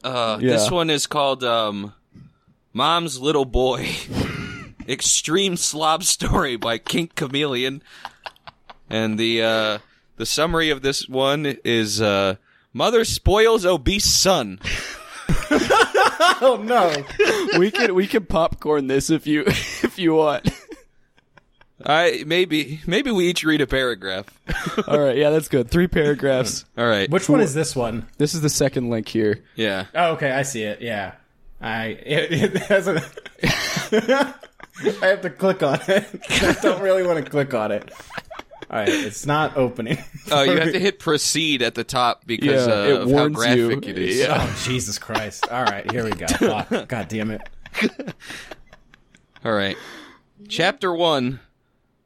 [0.03, 0.51] Uh Yeah.
[0.51, 1.93] this one is called um
[2.73, 3.89] Mom's Little Boy.
[4.87, 7.81] Extreme Slob Story by Kink Chameleon.
[8.89, 9.77] And the uh
[10.17, 12.35] the summary of this one is uh
[12.73, 14.59] Mother spoils obese son.
[16.41, 17.03] Oh no!
[17.59, 20.49] we can we can popcorn this if you if you want.
[21.83, 24.25] I maybe maybe we each read a paragraph.
[24.87, 25.69] All right, yeah, that's good.
[25.69, 26.65] Three paragraphs.
[26.77, 27.09] All right.
[27.09, 28.07] Which one is this one?
[28.17, 29.43] This is the second link here.
[29.55, 29.85] Yeah.
[29.93, 30.81] Oh, okay, I see it.
[30.81, 31.13] Yeah,
[31.61, 33.03] I it, it has a.
[35.01, 36.05] I have to click on it.
[36.29, 37.91] I don't really want to click on it.
[38.75, 39.97] All right, it's not opening.
[40.31, 43.15] Oh, you have to hit proceed at the top because Yeah, uh, it of how
[43.29, 43.69] warns you.
[43.71, 44.17] it is.
[44.17, 44.37] Yeah.
[44.39, 45.47] Oh Jesus Christ!
[45.51, 46.25] All right, here we go.
[46.39, 46.87] Fuck.
[46.87, 47.41] God damn it!
[49.45, 49.77] All right.
[50.49, 51.39] Chapter 1.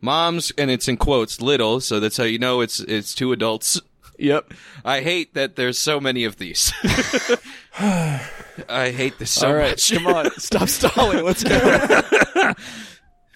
[0.01, 3.81] Moms and it's in quotes little, so that's how you know it's it's two adults.
[4.17, 4.53] Yep.
[4.83, 6.73] I hate that there's so many of these.
[7.79, 9.91] I hate this so All right, much.
[9.93, 11.23] come on, stop stalling.
[11.23, 12.53] Let's go.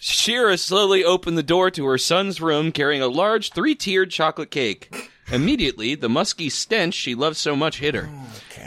[0.06, 4.52] Shira slowly opened the door to her son's room carrying a large three tiered chocolate
[4.52, 5.10] cake.
[5.32, 8.10] Immediately, the musky stench she loved so much hit her.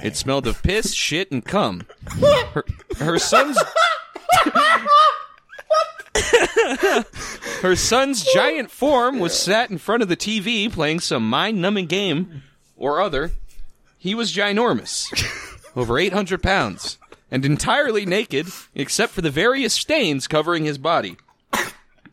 [0.03, 1.83] It smelled of piss, shit, and cum.
[2.55, 2.65] Her,
[2.97, 3.59] her son's.
[7.61, 11.85] her son's giant form was sat in front of the TV playing some mind numbing
[11.85, 12.45] game
[12.79, 13.33] or other.
[13.99, 15.13] He was ginormous,
[15.77, 16.97] over 800 pounds,
[17.31, 21.19] and entirely naked except for the various stains covering his body.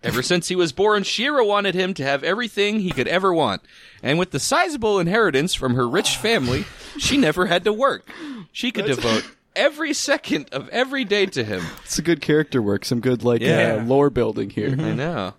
[0.03, 3.61] Ever since he was born, Shira wanted him to have everything he could ever want.
[4.01, 6.65] And with the sizable inheritance from her rich family,
[6.97, 8.05] she never had to work.
[8.51, 11.63] She could devote every second of every day to him.
[11.85, 12.83] It's a good character work.
[12.83, 13.77] Some good like Yeah.
[13.81, 14.71] uh, lore building here.
[14.77, 15.33] I know.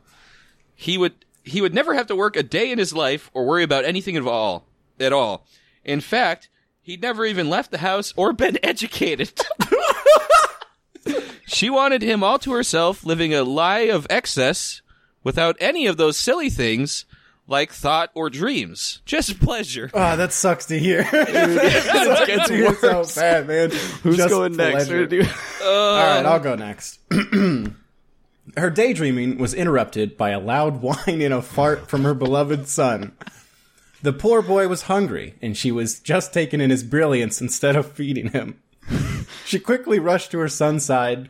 [0.75, 3.65] He would he would never have to work a day in his life or worry
[3.65, 4.65] about anything at all.
[4.99, 5.47] At all.
[5.85, 6.49] In fact,
[6.81, 9.31] he'd never even left the house or been educated.
[11.47, 14.83] She wanted him all to herself, living a lie of excess
[15.23, 17.05] without any of those silly things
[17.47, 19.01] like thought or dreams.
[19.05, 19.91] Just pleasure.
[19.93, 21.01] Oh, that sucks to hear.
[21.13, 23.15] it gets It's so worse.
[23.15, 23.71] bad, man.
[24.03, 24.87] Who's Just going next?
[24.87, 25.07] pleasure.
[25.07, 25.27] Dude?
[25.63, 26.99] All right, I'll go next.
[28.57, 33.13] her daydreaming was interrupted by a loud whine and a fart from her beloved son.
[34.03, 37.91] The poor boy was hungry, and she was just taking in his brilliance instead of
[37.93, 38.61] feeding him.
[39.45, 41.29] she quickly rushed to her son's side,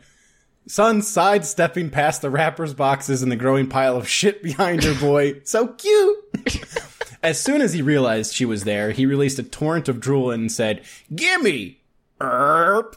[0.67, 5.39] son sidestepping past the wrappers, boxes, and the growing pile of shit behind her boy.
[5.45, 6.17] So cute!
[7.23, 10.51] As soon as he realized she was there, he released a torrent of drool and
[10.51, 11.81] said, Gimme!
[12.21, 12.95] Erp.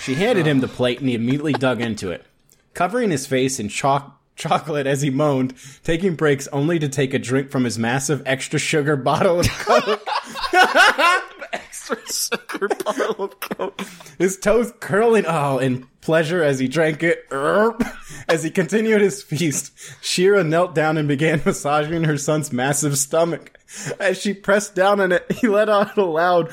[0.00, 2.24] She handed him the plate and he immediately dug into it,
[2.72, 7.18] covering his face in chalk chocolate as he moaned, taking breaks only to take a
[7.18, 10.06] drink from his massive extra sugar bottle of Coke.
[11.52, 13.80] extra sugar bottle of Coke.
[14.18, 17.26] His toes curling oh in pleasure as he drank it.
[17.32, 17.82] Erp.
[18.28, 19.72] As he continued his feast,
[20.02, 23.56] Shira knelt down and began massaging her son's massive stomach.
[24.00, 26.50] As she pressed down on it, he let out a loud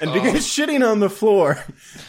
[0.00, 1.64] And began shitting on the floor.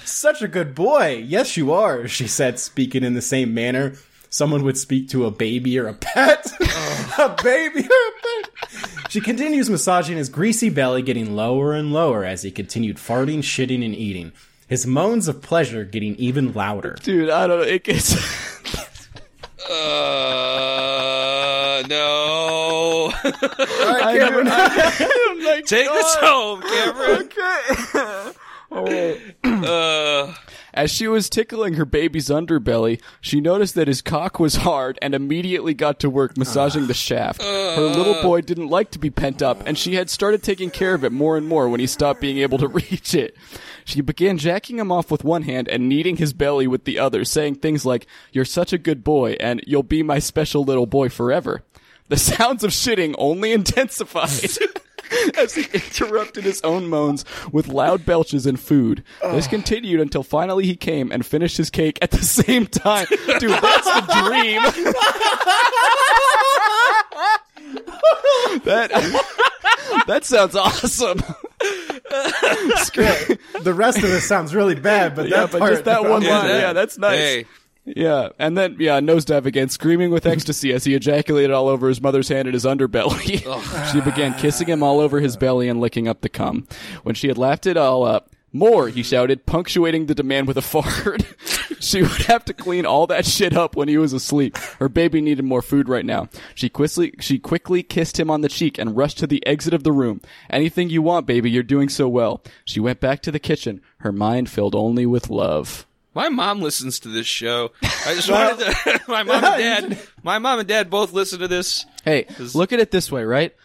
[0.05, 1.23] Such a good boy.
[1.25, 3.95] Yes, you are, she said, speaking in the same manner
[4.29, 6.45] someone would speak to a baby or a pet.
[7.17, 8.49] a baby or a pet.
[9.09, 13.83] She continues massaging his greasy belly, getting lower and lower as he continued farting, shitting,
[13.83, 14.31] and eating.
[14.67, 16.97] His moans of pleasure getting even louder.
[17.01, 17.65] Dude, I don't know.
[17.65, 18.15] It gets.
[19.69, 19.73] Uh,
[21.89, 23.11] no.
[23.13, 24.39] I never.
[24.39, 27.29] I'm like, Take us home, Cameron.
[28.71, 29.21] okay.
[29.67, 30.33] Uh,
[30.73, 35.15] As she was tickling her baby's underbelly, she noticed that his cock was hard and
[35.15, 37.41] immediately got to work massaging the shaft.
[37.41, 40.93] Her little boy didn't like to be pent up, and she had started taking care
[40.93, 43.35] of it more and more when he stopped being able to reach it.
[43.85, 47.23] She began jacking him off with one hand and kneading his belly with the other,
[47.23, 51.09] saying things like, You're such a good boy, and you'll be my special little boy
[51.09, 51.63] forever.
[52.09, 54.29] The sounds of shitting only intensified.
[55.37, 59.03] as he interrupted his own moans with loud belches and food.
[59.21, 63.07] This continued until finally he came and finished his cake at the same time.
[63.09, 64.61] Dude, that's the dream.
[68.63, 68.91] that
[70.07, 71.19] that sounds awesome.
[73.63, 76.23] The rest of this sounds really bad, but Yeah, that but part, just that one
[76.23, 77.17] line, that- yeah, that's nice.
[77.17, 77.45] Hey,
[77.95, 82.01] Yeah, and then yeah, nosedive again, screaming with ecstasy as he ejaculated all over his
[82.01, 83.39] mother's hand and his underbelly.
[83.91, 86.67] she began kissing him all over his belly and licking up the cum.
[87.03, 90.61] When she had laughed it all up, more, he shouted, punctuating the demand with a
[90.63, 91.23] fart.
[91.79, 94.57] she would have to clean all that shit up when he was asleep.
[94.79, 96.27] Her baby needed more food right now.
[96.55, 99.83] She quickly, she quickly kissed him on the cheek and rushed to the exit of
[99.83, 100.21] the room.
[100.49, 102.43] Anything you want, baby, you're doing so well.
[102.65, 105.85] She went back to the kitchen, her mind filled only with love.
[106.17, 107.71] My mom listens to this show.
[107.83, 109.01] I just wanted to.
[109.07, 109.99] My mom and dad.
[110.23, 111.85] My mom and dad both listen to this.
[112.03, 112.25] Hey,
[112.55, 113.55] look at it this way, right?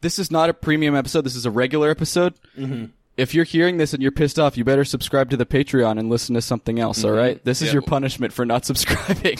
[0.00, 1.22] This is not a premium episode.
[1.22, 2.34] This is a regular episode.
[2.58, 2.86] Mm-hmm.
[3.16, 6.08] If you're hearing this and you're pissed off, you better subscribe to the Patreon and
[6.10, 7.04] listen to something else.
[7.04, 7.42] all right?
[7.44, 7.74] This is Yeah.
[7.74, 9.38] your punishment for not subscribing.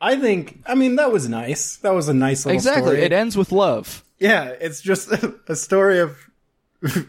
[0.00, 0.62] I think.
[0.66, 1.76] I mean, that was nice.
[1.76, 2.92] That was a nice little exactly.
[2.92, 3.02] story.
[3.02, 4.02] It ends with love.
[4.18, 6.16] yeah, it's just a, a story of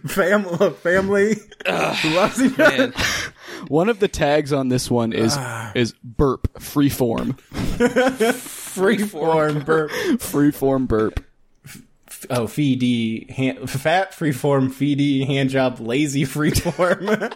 [0.07, 1.35] family, family
[1.65, 2.91] who loves each other.
[3.59, 5.71] Man, One of the tags on this one is Ah.
[5.75, 7.37] is burp freeform.
[7.77, 9.91] Freeform burp.
[9.91, 11.23] freeform burp.
[12.29, 17.33] Oh, feedy hand, fat freeform, feedy hand job, lazy freeform.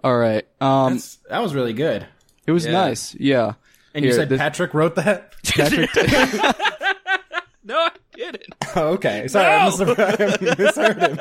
[0.04, 0.46] All right.
[0.62, 2.06] Um, That's- that was really good.
[2.46, 2.72] it was Yeah.
[2.74, 3.16] nice.
[3.16, 3.54] Yeah.
[3.94, 5.34] And you Here, said this- Patrick wrote that?
[5.44, 5.90] Patrick
[7.64, 8.54] no, I didn't.
[8.76, 9.28] Oh, okay.
[9.28, 11.20] Sorry, I must have I misheard him.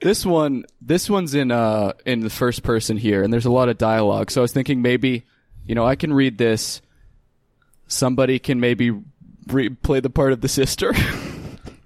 [0.00, 3.68] This one, this one's in uh in the first person here, and there's a lot
[3.68, 4.30] of dialogue.
[4.30, 5.24] So I was thinking maybe,
[5.66, 6.80] you know, I can read this.
[7.88, 8.92] Somebody can maybe
[9.48, 10.92] re- play the part of the sister.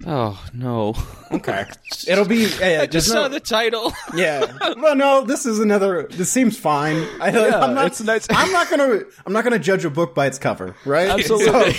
[0.06, 0.94] Oh no!
[1.30, 1.64] Okay.
[2.08, 2.48] It'll be.
[2.60, 3.92] Yeah, I just saw the title.
[4.14, 4.46] Yeah.
[4.82, 6.08] Well, no, this is another.
[6.10, 6.96] This seems fine.
[7.20, 7.86] I, I'm not.
[7.86, 8.26] it's nice.
[8.30, 9.02] I'm not gonna.
[9.24, 11.08] I'm not gonna judge a book by its cover, right?
[11.08, 11.72] Absolutely.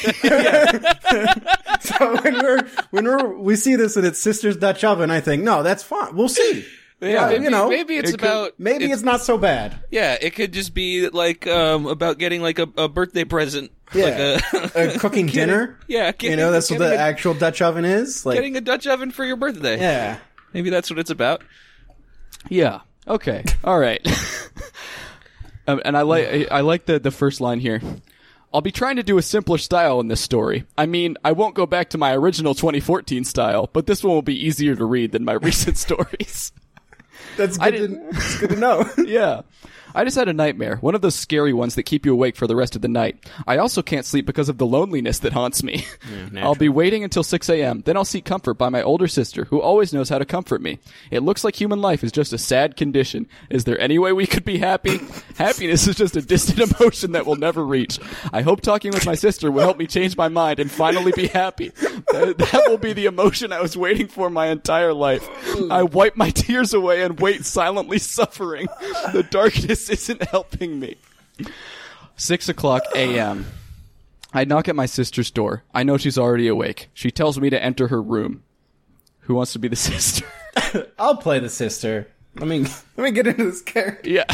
[1.82, 5.44] So when we're when we're we see this and it's Sisters Dutch Oven, I think
[5.44, 6.16] no, that's fine.
[6.16, 6.66] We'll see.
[7.02, 9.76] Yeah, maybe, you know, maybe it's it could- about maybe it's, not so bad.
[9.92, 10.18] yeah.
[10.22, 13.72] It could just be like um about getting like a, a birthday present.
[13.94, 15.78] Yeah, like a, Uh, cooking dinner.
[15.88, 16.12] yeah.
[16.20, 18.26] You know, that's what the a, actual Dutch oven is.
[18.26, 19.80] Like, getting a Dutch oven for your birthday.
[19.80, 20.18] yeah.
[20.54, 21.44] maybe that's what it's about.
[22.50, 22.82] Yeah.
[23.08, 23.44] Okay.
[23.64, 24.06] All right.
[25.68, 27.82] um, and I like I, I like the the first line here.
[28.54, 30.66] I'll be trying to do a simpler style in this story.
[30.78, 34.22] I mean, I won't go back to my original 2014 style, but this one will
[34.22, 36.52] be easier to read than my recent stories.
[37.36, 37.72] That's good.
[37.72, 38.88] To, didn't- it's good to know.
[39.06, 39.42] yeah.
[39.96, 42.48] I just had a nightmare, one of those scary ones that keep you awake for
[42.48, 43.24] the rest of the night.
[43.46, 45.86] I also can't sleep because of the loneliness that haunts me.
[46.38, 49.62] I'll be waiting until 6 a.m., then I'll seek comfort by my older sister, who
[49.62, 50.80] always knows how to comfort me.
[51.12, 53.28] It looks like human life is just a sad condition.
[53.50, 55.00] Is there any way we could be happy?
[55.38, 58.00] Happiness is just a distant emotion that we'll never reach.
[58.32, 61.28] I hope talking with my sister will help me change my mind and finally be
[61.28, 61.70] happy.
[61.70, 65.28] That, that will be the emotion I was waiting for my entire life.
[65.70, 68.68] I wipe my tears away and wait silently suffering.
[69.12, 70.98] The darkness isn't helping me.
[72.16, 73.46] Six o'clock a.m.
[74.34, 75.64] I knock at my sister's door.
[75.74, 76.90] I know she's already awake.
[76.94, 78.44] She tells me to enter her room.
[79.22, 80.26] Who wants to be the sister?
[80.98, 82.08] I'll play the sister.
[82.36, 82.62] Let me
[82.98, 84.10] let me get into this character.
[84.10, 84.26] yeah.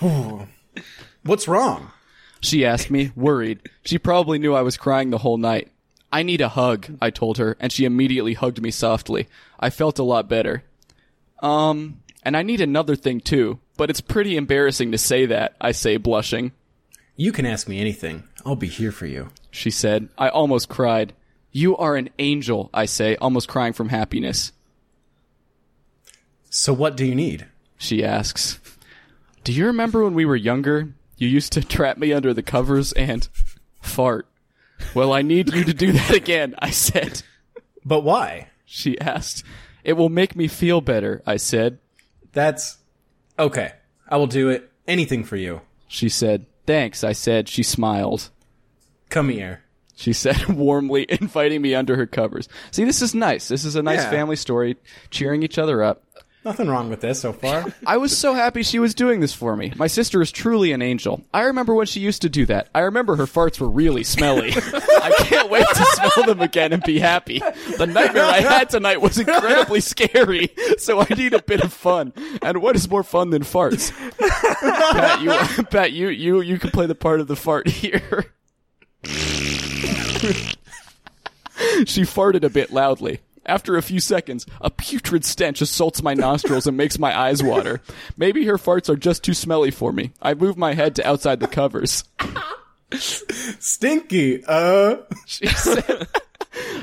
[1.22, 1.90] What's wrong?
[2.40, 3.60] She asked me, worried.
[3.84, 5.70] She probably knew I was crying the whole night.
[6.10, 9.28] I need a hug, I told her, and she immediately hugged me softly.
[9.60, 10.64] I felt a lot better.
[11.40, 15.72] Um, and I need another thing too, but it's pretty embarrassing to say that, I
[15.72, 16.52] say, blushing.
[17.16, 18.24] You can ask me anything.
[18.44, 19.30] I'll be here for you.
[19.50, 20.08] She said.
[20.16, 21.12] I almost cried.
[21.50, 24.52] You are an angel, I say, almost crying from happiness.
[26.48, 27.46] So what do you need?
[27.76, 28.58] She asks.
[29.44, 30.94] Do you remember when we were younger?
[31.16, 33.28] You used to trap me under the covers and
[33.80, 34.26] fart.
[34.94, 37.22] Well, I need you to do that again, I said.
[37.84, 38.48] But why?
[38.64, 39.44] She asked.
[39.84, 41.78] It will make me feel better, I said.
[42.32, 42.78] That's
[43.38, 43.72] okay.
[44.08, 44.70] I will do it.
[44.86, 45.60] Anything for you.
[45.88, 46.46] She said.
[46.66, 47.48] Thanks, I said.
[47.48, 48.30] She smiled.
[49.10, 49.62] Come here.
[49.94, 52.48] She said warmly, inviting me under her covers.
[52.70, 53.48] See, this is nice.
[53.48, 54.10] This is a nice Yeah.
[54.10, 54.76] family story,
[55.10, 56.04] cheering each other up.
[56.44, 57.66] Nothing wrong with this so far.
[57.86, 59.72] I was so happy she was doing this for me.
[59.76, 61.22] My sister is truly an angel.
[61.32, 62.68] I remember when she used to do that.
[62.74, 64.52] I remember her farts were really smelly.
[64.56, 67.38] I can't wait to smell them again and be happy.
[67.78, 72.12] The nightmare I had tonight was incredibly scary, so I need a bit of fun.
[72.42, 73.92] And what is more fun than farts?
[74.58, 78.32] Pat, you, Pat, you, you, you can play the part of the fart here.
[81.86, 83.20] she farted a bit loudly.
[83.44, 87.80] After a few seconds, a putrid stench assaults my nostrils and makes my eyes water.
[88.16, 90.12] Maybe her farts are just too smelly for me.
[90.22, 92.04] I move my head to outside the covers.
[92.92, 94.44] Stinky.
[94.46, 94.98] Uh.
[95.26, 96.06] She said,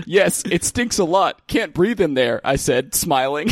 [0.06, 1.46] Yes, it stinks a lot.
[1.48, 3.52] Can't breathe in there, I said, smiling.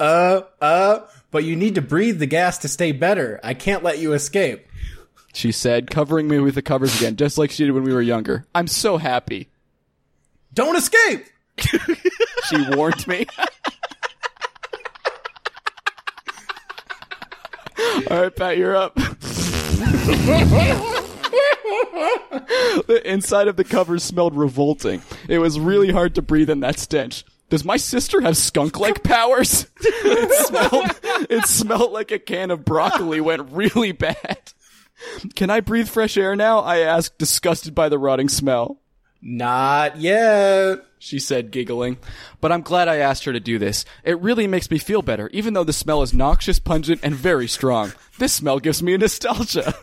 [0.00, 0.42] Uh.
[0.60, 1.00] Uh.
[1.30, 3.40] But you need to breathe the gas to stay better.
[3.44, 4.66] I can't let you escape.
[5.32, 8.02] She said, covering me with the covers again, just like she did when we were
[8.02, 8.44] younger.
[8.54, 9.48] I'm so happy.
[10.52, 11.24] Don't escape.
[11.58, 13.26] She warned me.
[18.10, 18.94] All right, Pat, you're up.
[22.86, 25.02] the inside of the covers smelled revolting.
[25.28, 27.24] It was really hard to breathe in that stench.
[27.48, 29.66] Does my sister have skunk-like powers?
[29.80, 30.90] it smelled.
[31.30, 34.52] It smelled like a can of broccoli went really bad.
[35.34, 36.60] Can I breathe fresh air now?
[36.60, 38.80] I asked, disgusted by the rotting smell.
[39.20, 40.84] Not yet.
[41.02, 41.98] She said, giggling.
[42.40, 43.84] But I'm glad I asked her to do this.
[44.04, 47.48] It really makes me feel better, even though the smell is noxious, pungent, and very
[47.48, 47.92] strong.
[48.18, 49.74] This smell gives me nostalgia.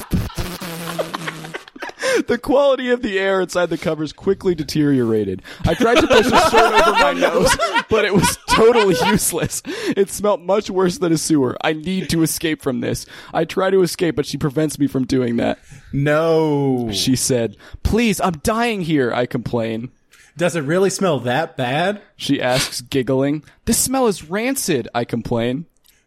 [2.30, 5.42] The quality of the air inside the covers quickly deteriorated.
[5.64, 7.50] I tried to push a shirt over my nose,
[7.88, 9.64] but it was totally useless.
[9.96, 11.56] It smelt much worse than a sewer.
[11.60, 13.04] I need to escape from this.
[13.34, 15.58] I try to escape, but she prevents me from doing that.
[15.92, 16.90] No.
[16.92, 19.90] She said, Please, I'm dying here, I complain.
[20.36, 22.00] Does it really smell that bad?
[22.14, 23.42] She asks, giggling.
[23.64, 25.66] This smell is rancid, I complain.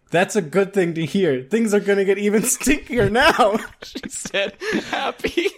[0.10, 1.44] That's a good thing to hear.
[1.44, 3.58] Things are gonna get even stinkier now.
[3.84, 4.56] She said,
[4.90, 5.50] happy.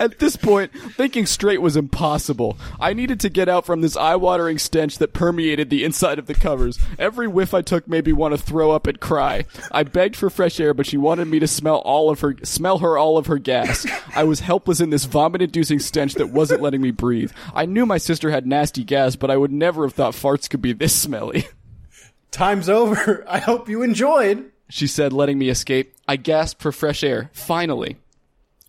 [0.00, 2.58] At this point, thinking straight was impossible.
[2.80, 6.34] I needed to get out from this eye-watering stench that permeated the inside of the
[6.34, 6.78] covers.
[6.98, 9.44] Every whiff I took made me want to throw up and cry.
[9.70, 12.78] I begged for fresh air, but she wanted me to smell all of her smell
[12.78, 13.86] her all of her gas.
[14.14, 17.32] I was helpless in this vomit-inducing stench that wasn't letting me breathe.
[17.54, 20.62] I knew my sister had nasty gas, but I would never have thought farts could
[20.62, 21.46] be this smelly.
[22.30, 23.24] Time's over.
[23.28, 24.50] I hope you enjoyed.
[24.68, 25.94] She said, letting me escape.
[26.06, 27.30] I gasped for fresh air.
[27.32, 27.96] Finally.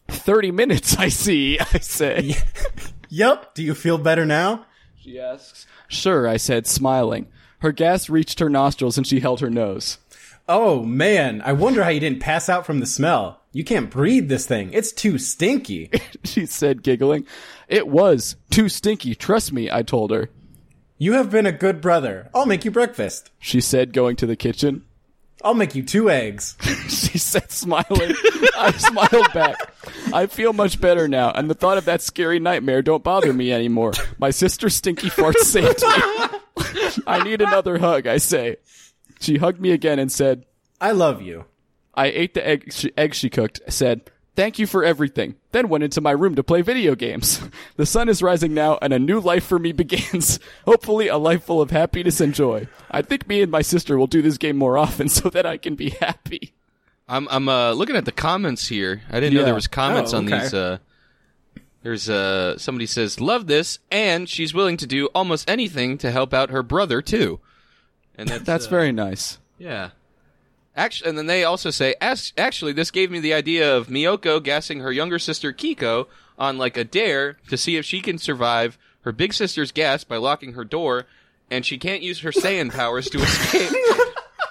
[0.08, 2.36] 30 minutes, I see, I say.
[3.10, 3.54] Yup.
[3.56, 4.66] Do you feel better now?
[5.00, 5.68] She asks.
[5.88, 7.28] Sure, I said, smiling.
[7.60, 10.00] Her gas reached her nostrils and she held her nose.
[10.50, 13.42] Oh man, I wonder how you didn't pass out from the smell.
[13.54, 14.72] You can't breathe this thing.
[14.74, 15.92] It's too stinky.
[16.24, 17.26] She said, giggling.
[17.68, 18.36] It was.
[18.50, 20.30] Too stinky, trust me, I told her.
[21.02, 22.30] You have been a good brother.
[22.32, 23.32] I'll make you breakfast.
[23.40, 24.86] She said, going to the kitchen.
[25.44, 26.56] I'll make you two eggs.
[26.90, 28.14] She said, smiling.
[28.56, 29.74] I smiled back.
[30.14, 33.52] I feel much better now, and the thought of that scary nightmare don't bother me
[33.52, 33.94] anymore.
[34.20, 37.00] My sister's stinky fart saved me.
[37.08, 38.58] I need another hug, I say.
[39.20, 40.46] She hugged me again and said,
[40.80, 41.46] I love you.
[41.96, 45.84] I ate the egg she, egg she cooked, said, Thank you for everything, then went
[45.84, 47.42] into my room to play video games.
[47.76, 50.40] The sun is rising now, and a new life for me begins.
[50.66, 52.68] Hopefully, a life full of happiness and joy.
[52.90, 55.58] I think me and my sister will do this game more often so that I
[55.58, 56.54] can be happy.
[57.10, 59.02] I'm I'm uh, looking at the comments here.
[59.10, 60.54] I didn't know there was comments Oh, on these.
[60.54, 60.78] Uh,
[61.84, 66.34] there's uh somebody says love this, and she's willing to do almost anything to help
[66.34, 67.40] out her brother too.
[68.16, 69.40] And that's, That's uh, very nice.
[69.58, 69.90] yeah.
[70.76, 74.42] Actually, and then they also say, As- actually, this gave me the idea of Miyoko
[74.42, 76.08] gassing her younger sister Kiko
[76.40, 80.18] on like a dare to see if she can survive her big sister's gas by
[80.18, 81.06] locking her door,
[81.50, 83.72] and she can't use her Saiyan powers to escape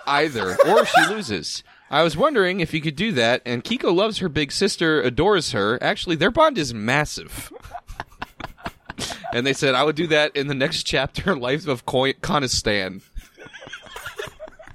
[0.07, 1.63] either, or she loses.
[1.91, 5.53] I was wondering if you could do that, and Kiko loves her big sister, adores
[5.53, 5.83] her.
[5.83, 7.51] Actually, their bond is massive.
[9.33, 13.01] and they said I would do that in the next chapter, Life of Koi- Konistan.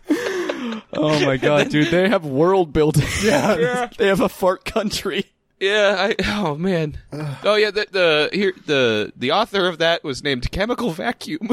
[0.93, 3.07] Oh my god, dude, they have world building.
[3.23, 3.89] Yeah.
[3.97, 5.25] they have a fart country.
[5.59, 6.97] Yeah, I oh man.
[7.43, 11.49] Oh yeah, the the here the the author of that was named Chemical Vacuum.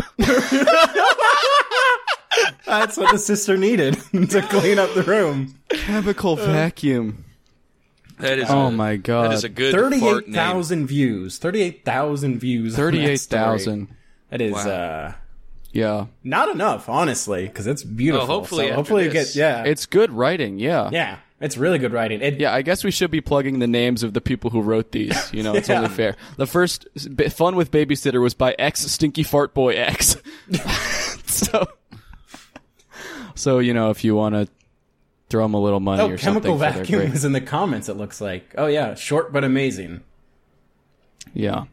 [2.67, 5.55] That's what the sister needed to clean up the room.
[5.69, 7.25] Chemical vacuum.
[8.19, 9.31] that is Oh a- my god.
[9.31, 10.35] That is a good fart Thirty-eight name.
[10.35, 11.39] thousand views.
[11.39, 12.73] Thirty-eight thousand views.
[12.75, 13.41] on that Thirty-eight story.
[13.43, 13.89] thousand.
[14.31, 14.69] That is Wow.
[14.71, 15.13] uh
[15.73, 16.07] Yeah.
[16.23, 18.25] Not enough, honestly, because it's beautiful.
[18.25, 19.35] Oh, hopefully So after hopefully you this.
[19.35, 20.91] get yeah, It's good writing, yeah.
[20.93, 22.21] yeah, it's really good writing.
[22.21, 24.93] It, Yeah, I guess we should be plugging the names of the people who wrote
[24.93, 25.33] these.
[25.33, 25.79] You know, it's Yeah.
[25.79, 26.15] only fair.
[26.37, 30.17] The first s- b- Fun with Babysitter was by X Stinky Fart Boy X.
[31.27, 31.67] so,
[33.35, 34.49] so you know, if you want to
[35.31, 37.41] throw them a little money Oh, or chemical something, for vacuum great- is in the
[37.41, 37.89] comments.
[37.89, 38.55] It looks like.
[38.59, 40.03] Oh yeah, short but amazing.
[41.33, 41.65] Yeah.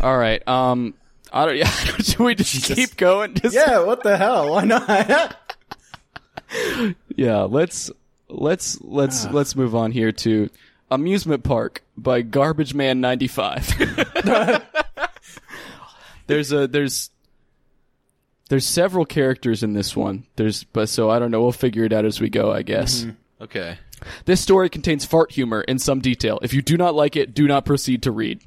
[0.00, 0.46] All right.
[0.46, 0.94] Um.
[1.32, 1.56] I don't.
[1.58, 1.64] Yeah.
[1.98, 3.34] Should we just keep going?
[3.34, 4.50] Just, Yeah, what the hell?
[4.50, 5.36] Why not?
[7.16, 7.42] Yeah.
[7.42, 7.90] Let's
[8.28, 9.30] let's let's Ah.
[9.30, 10.50] let's move on here to
[10.90, 13.68] amusement park by Garbage Man ninety five.
[16.26, 17.10] there's a there's
[18.48, 20.24] there's several characters in this one.
[20.36, 21.40] There's but so I don't know.
[21.40, 22.50] We'll figure it out as we go.
[22.52, 23.06] I guess.
[23.40, 23.78] Okay.
[24.24, 26.38] This story contains fart humor in some detail.
[26.42, 28.40] If you do not like it, do not proceed to read.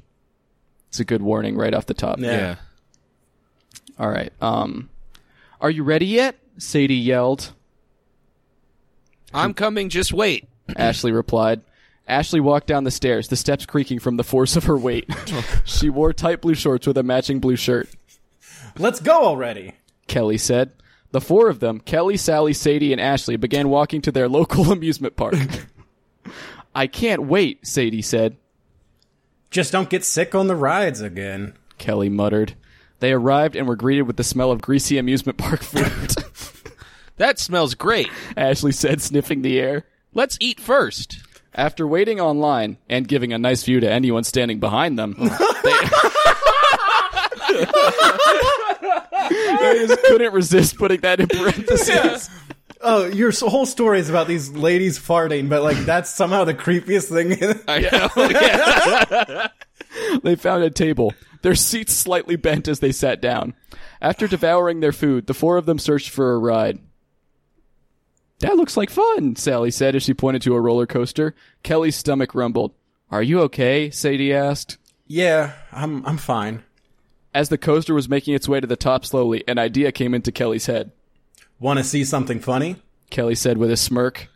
[0.88, 2.18] It's a good warning right off the top.
[2.18, 2.30] Yeah.
[2.32, 2.56] Yeah.
[3.98, 4.32] All right.
[4.40, 4.88] Um,
[5.60, 6.36] are you ready yet?
[6.58, 7.52] Sadie yelled.
[9.32, 9.88] I'm coming.
[9.88, 10.48] Just wait.
[10.76, 11.62] Ashley replied.
[12.06, 15.08] Ashley walked down the stairs, the steps creaking from the force of her weight.
[15.64, 17.88] she wore tight blue shorts with a matching blue shirt.
[18.76, 19.72] Let's go already.
[20.06, 20.72] Kelly said.
[21.12, 25.16] The four of them, Kelly, Sally, Sadie, and Ashley, began walking to their local amusement
[25.16, 25.36] park.
[26.74, 28.36] I can't wait, Sadie said.
[29.50, 31.54] Just don't get sick on the rides again.
[31.78, 32.54] Kelly muttered.
[33.00, 36.14] They arrived and were greeted with the smell of greasy amusement park food.
[37.16, 38.08] That smells great.
[38.36, 39.84] Ashley said, sniffing the air.
[40.14, 41.20] Let's eat first.
[41.54, 45.28] After waiting online and giving a nice view to anyone standing behind them, they,
[49.60, 52.30] they just couldn't resist putting that in parentheses.
[52.80, 57.10] Oh, your whole story is about these ladies farting, but like that's somehow the creepiest
[57.10, 57.62] thing.
[57.68, 58.10] I know.
[59.20, 59.48] yeah.
[60.24, 61.14] They found a table,
[61.44, 63.52] their seats slightly bent as they sat down.
[64.00, 66.78] After devouring their food, the four of them searched for a ride.
[68.40, 71.34] That looks like fun, Sally said as she pointed to a roller coaster.
[71.62, 72.72] Kelly's stomach rumbled.
[73.10, 73.90] Are you okay?
[73.90, 74.78] Sadie asked.
[75.06, 76.64] yeah, I'm I'm fine.
[77.34, 80.32] As the coaster was making its way to the top slowly, an idea came into
[80.32, 80.92] Kelly's head.
[81.60, 82.76] Want to see something funny?
[83.10, 84.28] Kelly said with a smirk.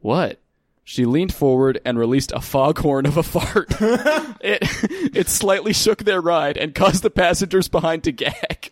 [0.00, 0.38] What?
[0.84, 3.68] She leaned forward and released a foghorn of a fart.
[4.40, 4.62] it
[5.14, 8.70] it slightly shook their ride and caused the passengers behind to gag.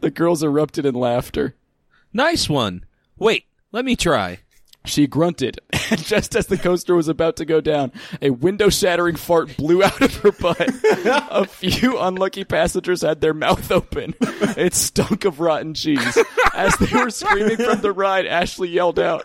[0.00, 1.56] The girls erupted in laughter.
[2.12, 2.84] Nice one.
[3.16, 3.46] Wait.
[3.72, 4.40] Let me try.
[4.84, 9.14] She grunted, and just as the coaster was about to go down, a window shattering
[9.14, 10.58] fart blew out of her butt.
[10.60, 14.14] a few unlucky passengers had their mouth open.
[14.20, 16.18] It stunk of rotten cheese.
[16.52, 19.24] As they were screaming from the ride, Ashley yelled out,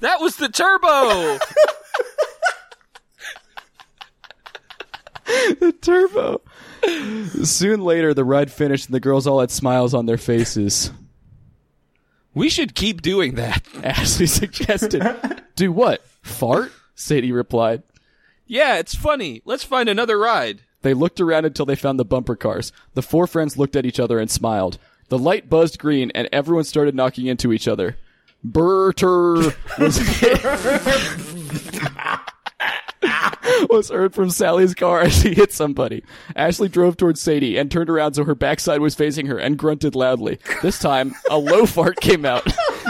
[0.00, 1.38] That was the turbo.
[5.60, 6.40] The turbo!
[7.44, 10.90] Soon later, the ride finished and the girls all had smiles on their faces.
[12.34, 13.62] we should keep doing that.
[13.84, 15.02] Ashley suggested.
[15.54, 16.02] Do what?
[16.22, 16.72] Fart?
[16.94, 17.82] Sadie replied.
[18.46, 19.42] Yeah, it's funny.
[19.44, 20.60] Let's find another ride.
[20.82, 22.72] They looked around until they found the bumper cars.
[22.94, 24.78] The four friends looked at each other and smiled.
[25.08, 27.96] The light buzzed green and everyone started knocking into each other.
[28.44, 29.98] Burter was
[33.70, 36.02] was heard from Sally's car as she hit somebody.
[36.34, 39.94] Ashley drove towards Sadie and turned around so her backside was facing her and grunted
[39.94, 40.38] loudly.
[40.62, 42.46] This time, a low fart came out.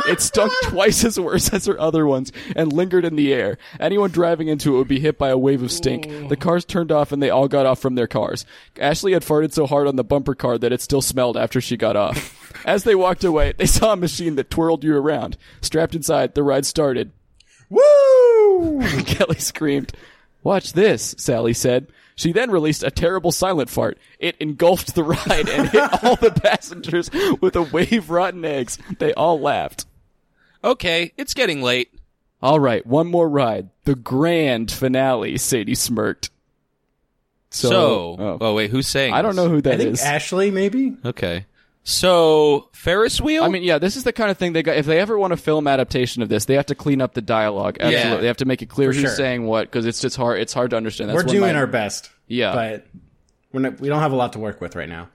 [0.07, 3.59] It stunk twice as worse as her other ones and lingered in the air.
[3.79, 6.29] Anyone driving into it would be hit by a wave of stink.
[6.29, 8.47] The cars turned off and they all got off from their cars.
[8.81, 11.77] Ashley had farted so hard on the bumper car that it still smelled after she
[11.77, 12.35] got off.
[12.65, 15.37] As they walked away, they saw a machine that twirled you around.
[15.61, 17.13] Strapped inside, the ride started.
[17.69, 17.83] Woo!
[19.07, 19.93] Kelly screamed.
[20.43, 21.89] Watch this, Sally said.
[22.15, 23.97] She then released a terrible silent fart.
[24.19, 28.77] It engulfed the ride and hit all the passengers with a wave of rotten eggs.
[28.99, 29.87] They all laughed.
[30.65, 31.93] Okay, it's getting late.
[32.43, 33.71] All right, one more ride.
[33.85, 36.31] The grand finale, Sadie smirked.
[37.51, 38.39] So, So, oh.
[38.41, 39.15] oh, wait, who's saying?
[39.15, 39.45] I don't this?
[39.45, 40.03] know who I that think is.
[40.03, 40.97] Ashley maybe.
[41.05, 41.47] Okay.
[41.91, 43.43] So Ferris wheel.
[43.43, 44.77] I mean, yeah, this is the kind of thing they got.
[44.77, 47.23] If they ever want a film adaptation of this, they have to clean up the
[47.23, 47.79] dialogue.
[47.81, 48.17] Absolutely, Yeah.
[48.21, 49.11] they have to make it clear who's sure.
[49.17, 50.39] saying what because it's just hard.
[50.39, 51.09] It's hard to understand.
[51.09, 52.11] That's We're doing my- our best.
[52.27, 52.55] Yeah.
[52.55, 52.87] but
[53.55, 55.09] we're not, we don't have a lot to work with right now.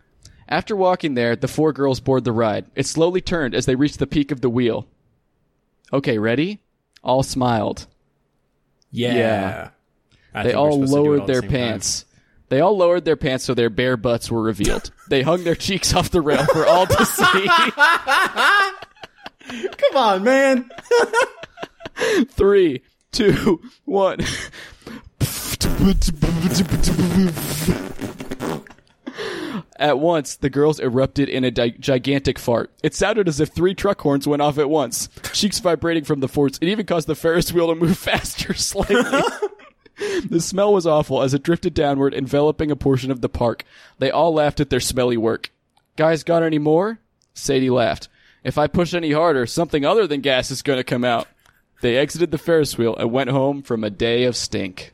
[0.50, 2.66] After walking there, the four girls board the ride.
[2.74, 4.88] It slowly turned as they reached the peak of the wheel.
[5.94, 6.60] Okay, ready?
[7.04, 7.86] All smiled.
[8.90, 9.14] Yeah.
[10.34, 10.42] Yeah.
[10.44, 11.60] They all supposed to do it lowered all at the their same time.
[12.54, 14.92] They all lowered their pants so their bare butts were revealed.
[15.10, 17.24] they hung their cheeks off the rail for all to see.
[19.72, 20.70] Come on, man.
[22.30, 24.20] Three, two, one.
[29.78, 32.72] At once, the girls erupted in a di- gigantic fart.
[32.84, 36.28] It sounded as if three truck horns went off at once, cheeks vibrating from the
[36.28, 36.60] forts.
[36.62, 39.22] It even caused the Ferris wheel to move faster slightly.
[40.30, 43.64] the smell was awful as it drifted downward, enveloping a portion of the park.
[44.00, 45.52] They all laughed at their smelly work.
[45.96, 47.00] Guys, got any more?
[47.34, 48.08] Sadie laughed.
[48.44, 51.28] If I push any harder, something other than gas is going to come out.
[51.82, 54.94] They exited the Ferris wheel and went home from a day of stink.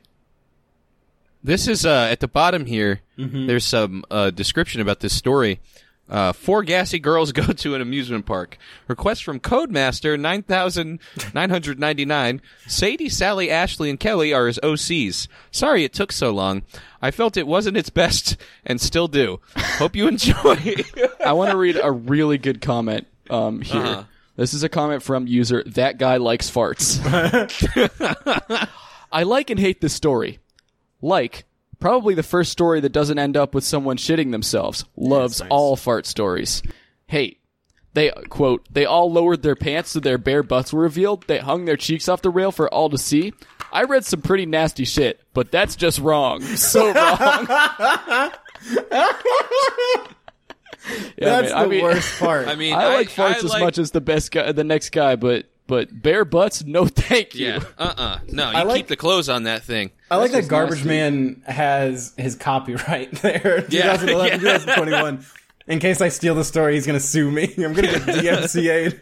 [1.42, 3.00] This is uh, at the bottom here.
[3.18, 3.46] Mm-hmm.
[3.46, 5.60] There's some uh, description about this story.
[6.10, 8.58] Uh, four gassy girls go to an amusement park.
[8.88, 10.98] Request from Codemaster nine thousand
[11.32, 12.42] nine hundred ninety nine.
[12.66, 15.28] Sadie, Sally, Ashley, and Kelly are his OCs.
[15.50, 16.62] Sorry it took so long.
[17.00, 18.36] I felt it wasn't its best,
[18.66, 19.40] and still do.
[19.56, 20.34] Hope you enjoy.
[21.24, 23.80] I want to read a really good comment um, here.
[23.80, 24.04] Uh-huh.
[24.36, 26.98] This is a comment from user that guy likes farts.
[29.12, 30.38] I like and hate this story.
[31.02, 31.44] Like,
[31.80, 34.84] probably the first story that doesn't end up with someone shitting themselves.
[34.96, 36.62] Loves all fart stories.
[37.06, 37.38] Hate.
[37.92, 41.24] They quote, they all lowered their pants so their bare butts were revealed.
[41.26, 43.32] They hung their cheeks off the rail for all to see.
[43.72, 46.40] I read some pretty nasty shit, but that's just wrong.
[46.56, 48.30] So wrong.
[51.18, 52.48] Yeah, That's man, I the mean- worst part.
[52.48, 54.90] I mean, I like farts I as like- much as the best guy, the next
[54.90, 57.46] guy, but but bare butts, no, thank you.
[57.46, 57.60] Yeah.
[57.78, 57.94] Uh.
[57.96, 58.50] uh No.
[58.50, 59.92] You I like- keep the clothes on that thing.
[60.10, 60.88] I like that Garbage nasty.
[60.88, 63.64] Man has his copyright there.
[63.70, 64.58] Yeah, 2011, yeah.
[64.58, 65.24] 2021.
[65.68, 67.44] In case I steal the story, he's gonna sue me.
[67.56, 69.00] I'm gonna get DMCA'd.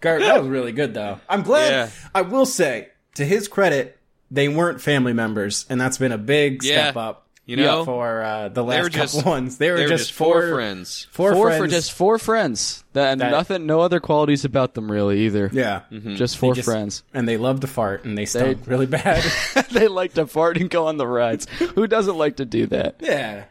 [0.00, 1.18] Gar- that was really good, though.
[1.28, 1.70] I'm glad.
[1.70, 1.90] Yeah.
[2.14, 3.98] I will say, to his credit,
[4.30, 6.84] they weren't family members, and that's been a big Yeah.
[6.90, 7.26] step up.
[7.48, 7.84] You know?
[7.86, 9.56] for uh, the They last couple just ones.
[9.58, 11.06] They were, They were just, just four four friends.
[11.10, 11.62] Four, Four friends.
[11.62, 12.84] for just four friends.
[12.92, 15.48] That, and That- nothing, no other qualities about them really either.
[15.52, 17.02] yeah, just four Just- friends.
[17.14, 19.24] and they love to fart, and they stunk really bad.
[19.72, 21.46] they like to fart and go on the rides.
[21.74, 22.96] Who doesn't like to do that?
[23.00, 23.44] yeah,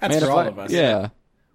[0.00, 0.72] that's Man, for all I- of us.
[0.72, 1.08] Yeah.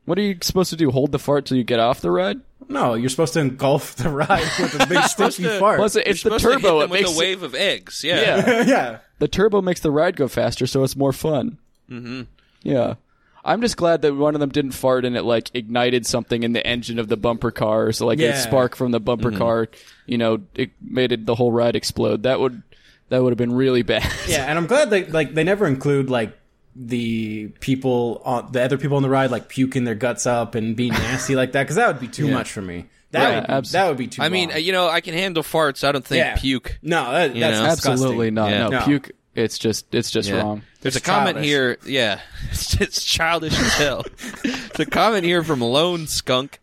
[0.06, 0.90] What are you supposed to do?
[0.92, 2.40] Hold the fart till you get off the ride?
[2.68, 5.78] No, you're supposed to engulf the ride with a big stinky to- fart.
[5.78, 6.80] Plus, it's the Supposed to hit turbo.
[6.80, 8.04] them It with makes a wave of eggs.
[8.04, 8.16] Yeah.
[8.22, 8.64] yeah.
[8.68, 8.98] yeah.
[9.20, 11.60] the turbo makes the ride go faster, so it's more fun.
[11.92, 12.22] Mm-hmm.
[12.64, 12.96] Yeah.
[13.44, 16.54] I'm just glad that one of them didn't fart and it like ignited something in
[16.54, 17.92] the engine of the bumper car.
[17.92, 18.30] So like Yeah.
[18.30, 19.68] a spark from the bumper car,
[20.06, 22.24] you know, it made it the whole ride explode.
[22.24, 22.62] That would
[23.10, 24.10] that would have been really bad.
[24.28, 26.38] Yeah, and I'm glad they like they never include like
[26.76, 30.76] the people on the other people on the ride like puking their guts up and
[30.76, 32.86] being nasty like that because that would be too much for me.
[33.10, 34.22] That Right, would be, abs- that would be too.
[34.22, 34.26] Much.
[34.26, 34.56] I mean, long.
[34.58, 35.84] uh, you know, I can handle farts.
[35.86, 36.36] I don't think Yeah.
[36.38, 36.78] puke.
[36.82, 37.92] no, that, that's know?
[37.92, 38.52] Absolutely not.
[38.52, 38.60] Yeah.
[38.60, 38.86] No, No.
[38.86, 39.12] puke.
[39.34, 40.42] It's just it's just Yeah.
[40.42, 40.64] wrong.
[40.82, 41.78] There's It's a comment here.
[41.86, 42.20] Yeah,
[42.52, 44.04] it's, it's childish as hell.
[44.44, 46.60] There's a comment here from Lone Skunk.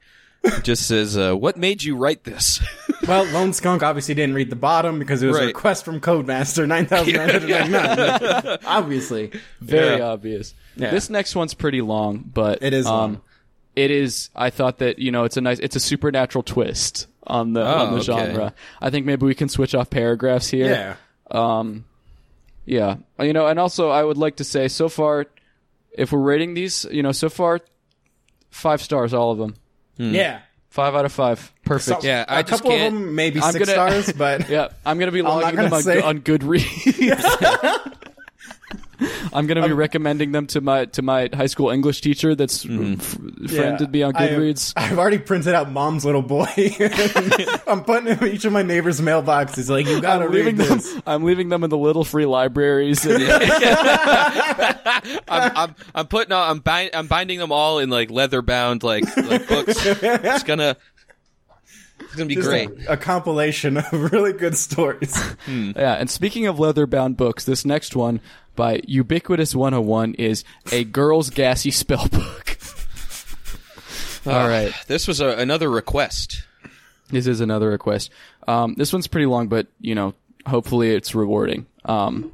[0.62, 2.60] Just says, uh, "What made you write this?"
[3.06, 6.66] Well, Lone Skunk obviously didn't read the bottom because it was a request from Codemaster
[6.68, 8.58] nine thousand nine hundred ninety nine.
[8.66, 9.30] Obviously,
[9.62, 10.08] Very Yeah.
[10.08, 10.52] obvious.
[10.76, 10.90] Yeah.
[10.90, 13.20] This next one's pretty long, but It is Um, long.
[13.76, 14.28] it is.
[14.36, 17.92] I thought that you know it's a nice, it's a supernatural twist on the on
[17.98, 18.26] the Oh, okay.
[18.26, 18.52] genre.
[18.82, 20.66] I think maybe we can switch off paragraphs here.
[20.70, 20.96] yeah.
[21.30, 21.84] Um,
[22.68, 25.26] yeah, uh, you know, and also I would like to say, so far,
[25.92, 27.60] if we're rating these, you know, so far,
[28.50, 29.54] five stars, all of them,
[29.96, 30.14] hmm.
[30.14, 30.40] Yeah.
[30.68, 32.02] five out of five, perfect.
[32.02, 34.48] So- Yeah, I a just couple can't- of them maybe I'm six gonna- stars, but
[34.50, 37.94] Yeah, I'm gonna be logging them on, on Goodreads.
[39.32, 42.64] I'm gonna be um, recommending them to my to my high school English teacher that's
[42.64, 42.94] hmm.
[42.94, 43.18] f-
[43.48, 44.72] friended me on Goodreads.
[44.76, 46.46] I've already printed out Mom's Little Boy.
[47.66, 49.68] I'm putting it in each of my neighbors' mailboxes.
[49.68, 50.78] Like, you gotta read them.
[50.78, 51.00] this.
[51.06, 53.06] I'm leaving them in the little free libraries.
[53.06, 53.22] And,
[55.28, 58.82] I'm, I'm, I'm putting, on, I'm, bind, I'm binding them all in like leather bound
[58.82, 59.76] like, like books.
[59.84, 60.76] It's gonna,
[62.08, 62.70] it's gonna be Just great.
[62.86, 65.16] A, a compilation of really good stories.
[65.46, 68.20] yeah, and speaking of leather-bound books, this next one
[68.56, 70.42] by Ubiquitous 101 is
[70.72, 72.58] a girl's gassy spell book.
[74.26, 74.72] All right.
[74.88, 76.44] This was a, another request.
[77.10, 78.10] This is another request.
[78.46, 80.14] Um, this one's pretty long, but you know,
[80.46, 81.66] hopefully it's rewarding.
[81.84, 82.32] Um,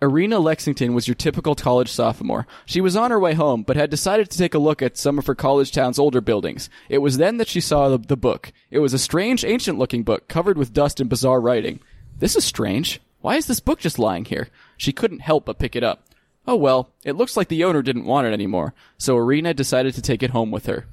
[0.00, 2.46] Arena Lexington was your typical college sophomore.
[2.66, 5.18] She was on her way home, but had decided to take a look at some
[5.18, 6.70] of her college town's older buildings.
[6.88, 8.52] It was then that she saw the, the book.
[8.70, 11.80] It was a strange, ancient-looking book covered with dust and bizarre writing.
[12.16, 13.00] This is strange.
[13.22, 14.48] Why is this book just lying here?
[14.76, 16.04] She couldn't help but pick it up.
[16.46, 20.02] Oh well, it looks like the owner didn't want it anymore, so Arena decided to
[20.02, 20.86] take it home with her.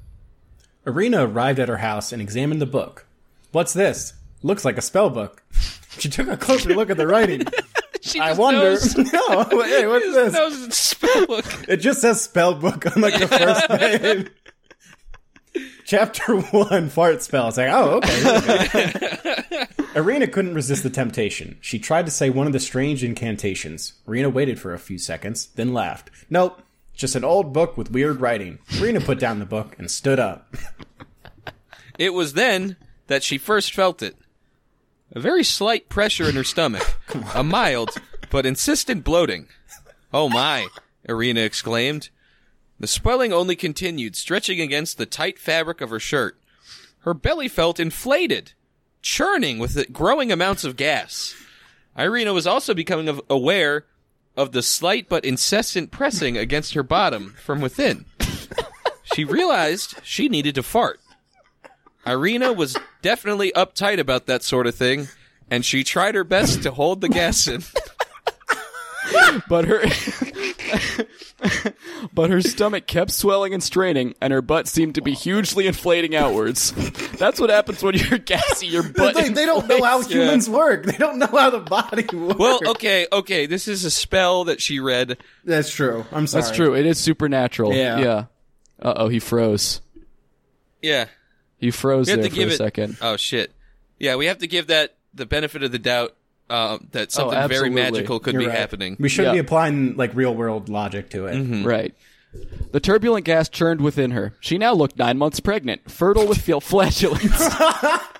[0.84, 3.06] Arena arrived at her house and examined the book.
[3.52, 4.14] What's this?
[4.42, 5.44] Looks like a spell book.
[5.98, 7.46] She took a closer look at the writing.
[8.06, 8.60] She I wonder.
[8.60, 10.32] knows- no, hey, what's this?
[10.32, 11.44] knows it's spell book.
[11.68, 13.68] It just says spell book on like the first
[15.54, 15.62] page.
[15.84, 17.48] Chapter one, fart spell.
[17.48, 19.66] It's like, oh, okay.
[19.94, 21.56] Arena couldn't resist the temptation.
[21.60, 23.94] She tried to say one of the strange incantations.
[24.06, 26.10] Arena waited for a few seconds, then laughed.
[26.28, 26.60] Nope,
[26.92, 28.58] Just an old book with weird writing.
[28.78, 30.54] Rena put down the book and stood up.
[31.98, 32.76] It was then
[33.06, 34.16] that she first felt it.
[35.16, 36.98] A very slight pressure in her stomach,
[37.34, 37.88] a mild
[38.28, 39.48] but insistent bloating.
[40.12, 40.66] Oh my,
[41.08, 42.10] Irina exclaimed.
[42.78, 46.38] The swelling only continued, stretching against the tight fabric of her shirt.
[46.98, 48.52] Her belly felt inflated,
[49.00, 51.34] churning with the growing amounts of gas.
[51.96, 53.86] Irina was also becoming aware
[54.36, 58.04] of the slight but incessant pressing against her bottom from within.
[59.14, 61.00] She realized she needed to fart.
[62.06, 62.76] Irina was
[63.06, 65.06] definitely uptight about that sort of thing,
[65.48, 67.62] and she tried her best to hold the gas in.
[69.48, 69.80] but her
[72.12, 76.16] but her stomach kept swelling and straining and her butt seemed to be hugely inflating
[76.16, 76.72] outwards
[77.16, 80.12] that's what happens when you're gassy your butt They, they don't know how inflates.
[80.12, 80.86] humans work.
[80.86, 82.38] They don't know how the body works.
[82.38, 85.18] Well, okay, okay, this is a spell that she read.
[85.44, 86.04] that's true.
[86.10, 86.42] I'm sorry.
[86.42, 87.98] that's true it is supernatural Yeah.
[88.00, 88.24] yeah
[88.82, 89.80] uh-oh he froze
[90.82, 91.06] Yeah.
[91.58, 93.52] He froze We have there to for give a it second Oh shit.
[93.98, 96.14] Yeah, we have to give that the benefit of the doubt
[96.50, 97.82] uh, that something very Oh, absolutely.
[97.82, 98.58] magical could You're be right.
[98.58, 98.96] happening.
[99.00, 99.32] We should Yeah.
[99.32, 101.64] be applying like real world logic to it.
[101.64, 101.94] Right.
[102.72, 104.34] The turbulent gas churned within her.
[104.40, 107.42] She now looked nine months pregnant, fertile with feel flatulence.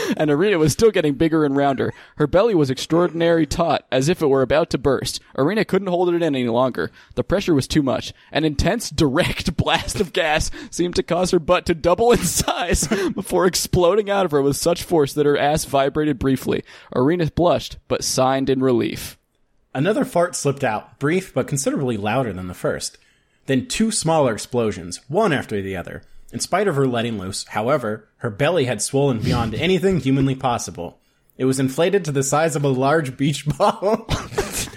[0.16, 1.92] and Arena was still getting bigger and rounder.
[2.16, 5.20] Her belly was extraordinary taut, as if it were about to burst.
[5.36, 6.90] Arena couldn't hold it in any longer.
[7.14, 8.12] The pressure was too much.
[8.32, 12.86] An intense, direct blast of gas seemed to cause her butt to double in size
[13.14, 16.62] before exploding out of her with such force that her ass vibrated briefly.
[16.94, 19.18] Arena blushed, but signed in relief.
[19.74, 22.98] Another fart slipped out, brief but considerably louder than the first.
[23.46, 26.02] Then two smaller explosions, one after the other.
[26.36, 30.98] In spite of her letting loose, however, her belly had swollen beyond anything humanly possible.
[31.38, 34.06] It was inflated to the size of a large beach ball.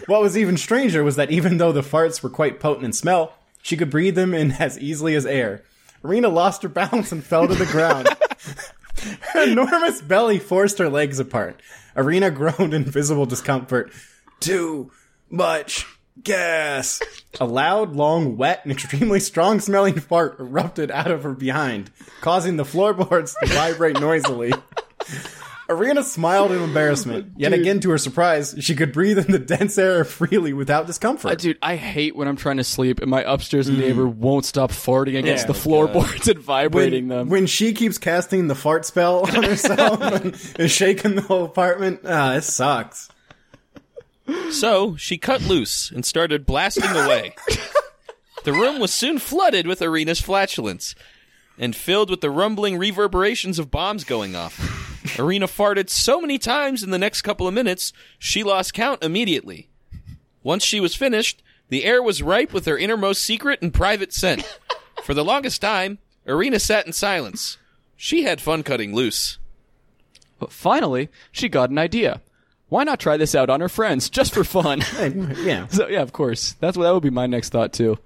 [0.05, 3.33] what was even stranger was that even though the farts were quite potent in smell,
[3.61, 5.65] she could breathe them in as easily as air.
[6.01, 8.07] Arena lost her balance and fell to the ground.
[9.33, 11.61] Her enormous belly forced her legs apart.
[11.93, 13.91] Arena groaned in visible discomfort.
[14.39, 14.93] Too
[15.29, 15.85] much
[16.23, 17.01] gas.
[17.39, 21.91] A loud, long, wet, and extremely strong smelling fart erupted out of her behind,
[22.21, 24.53] causing the floorboards to vibrate noisily.
[25.71, 27.33] Arena smiled in embarrassment.
[27.37, 31.31] Yet again, to her surprise, she could breathe in the dense air freely without discomfort.
[31.31, 34.71] Uh, Dude, I hate when I'm trying to sleep and my upstairs neighbor won't stop
[34.71, 35.47] farting against Yeah.
[35.47, 37.29] the floorboards and vibrating when, them.
[37.29, 40.01] when she keeps casting the fart spell on herself
[40.59, 43.07] and shaking the whole apartment, ah, it sucks.
[44.51, 47.35] So she cut loose and started blasting away.
[48.43, 50.95] the room was soon flooded with Arena's flatulence
[51.57, 55.19] and filled with the rumbling reverberations of bombs going off.
[55.19, 59.69] Arena farted so many times in the next couple of minutes, she lost count immediately.
[60.43, 64.43] Once she was finished, the air was ripe with her innermost secret and private scent.
[65.03, 67.57] For the longest time, Arena sat in silence.
[67.95, 69.37] She had fun cutting loose.
[70.39, 72.21] But finally, she got an idea.
[72.69, 74.81] Why not try this out on her friends, just for fun?
[75.39, 75.67] Yeah.
[75.67, 76.53] so yeah, of course.
[76.59, 77.97] That's what that would be my next thought too.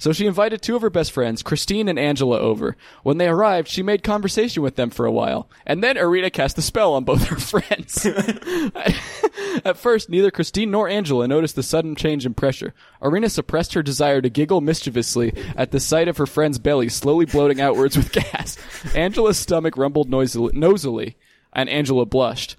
[0.00, 2.76] So she invited two of her best friends, Christine and Angela, over.
[3.02, 6.56] When they arrived, she made conversation with them for a while, and then Arena cast
[6.56, 8.06] a spell on both her friends.
[9.64, 12.74] At first, neither Christine nor Angela noticed the sudden change in pressure.
[13.02, 17.24] Arena suppressed her desire to giggle mischievously at the sight of her friend's belly slowly
[17.24, 18.56] bloating outwards with gas.
[18.94, 21.14] Angela's stomach rumbled noisily, nosily,
[21.52, 22.54] and Angela blushed.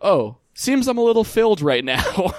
[0.00, 2.02] Oh, seems I'm a little filled right now.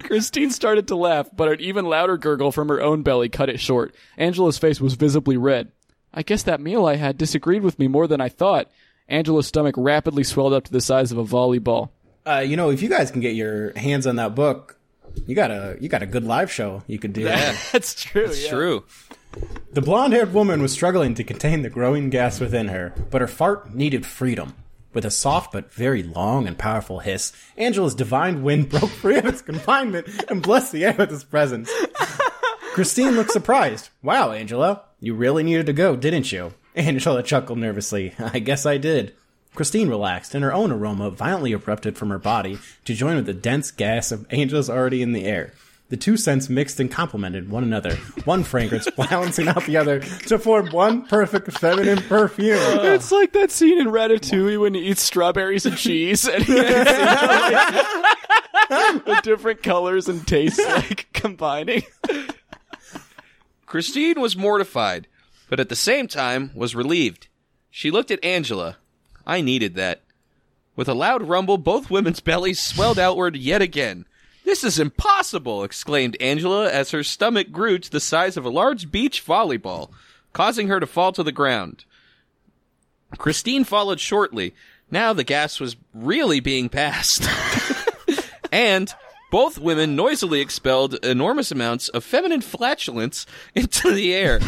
[0.00, 3.58] Christine started to laugh, but an even louder gurgle from her own belly cut it
[3.58, 3.94] short.
[4.18, 5.72] Angela's face was visibly red.
[6.12, 8.70] I guess that meal I had disagreed with me more than I thought.
[9.08, 11.88] Angela's stomach rapidly swelled up to the size of a volleyball.
[12.26, 14.78] Uh, you know, if you guys can get your hands on that book,
[15.26, 17.22] you got a you got a good live show you could do.
[17.22, 17.56] Yeah.
[17.72, 18.26] That's true.
[18.26, 18.84] It's true.
[19.72, 23.74] The blonde-haired woman was struggling to contain the growing gas within her, but her fart
[23.74, 24.54] needed freedom.
[24.94, 29.26] With a soft but very long and powerful hiss, Angela's divine wind broke free of
[29.26, 31.70] its confinement and blessed the air with its presence.
[32.74, 33.90] Christine looked surprised.
[34.02, 36.54] Wow, Angela, you really needed to go, didn't you?
[36.76, 38.14] Angela chuckled nervously.
[38.18, 39.14] I guess I did.
[39.54, 43.34] Christine relaxed, and her own aroma violently erupted from her body to join with the
[43.34, 45.52] dense gas of Angela's already in the air.
[45.90, 50.38] The two scents mixed and complemented one another, one fragrance balancing out the other to
[50.38, 52.58] form one perfect feminine perfume.
[52.94, 56.64] It's like that scene in Ratatouille when he eats strawberries and cheese, and he like,
[59.04, 61.82] the different colors and tastes like combining.
[63.66, 65.06] Christine was mortified,
[65.50, 67.28] but at the same time was relieved.
[67.70, 68.78] She looked at Angela.
[69.26, 70.02] I needed that.
[70.76, 74.06] With a loud rumble, both women's bellies swelled outward yet again.
[74.44, 75.64] This is impossible!
[75.64, 79.90] exclaimed Angela as her stomach grew to the size of a large beach volleyball,
[80.32, 81.84] causing her to fall to the ground.
[83.16, 84.54] Christine followed shortly.
[84.90, 87.28] Now the gas was really being passed.
[88.52, 88.94] and
[89.30, 94.40] both women noisily expelled enormous amounts of feminine flatulence into the air.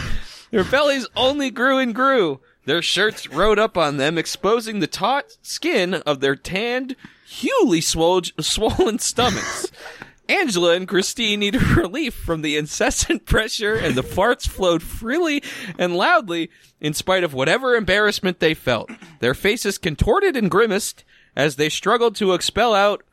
[0.51, 2.41] Their bellies only grew and grew.
[2.67, 6.97] Their shirts rode up on them, exposing the taut skin of their tanned,
[7.29, 9.71] hugely swole- swollen stomachs.
[10.29, 15.43] Angela and Christine needed relief from the incessant pressure, and the farts flowed freely
[15.79, 16.51] and loudly
[16.81, 18.91] in spite of whatever embarrassment they felt.
[19.21, 21.05] Their faces contorted and grimaced
[21.37, 23.05] as they struggled to expel out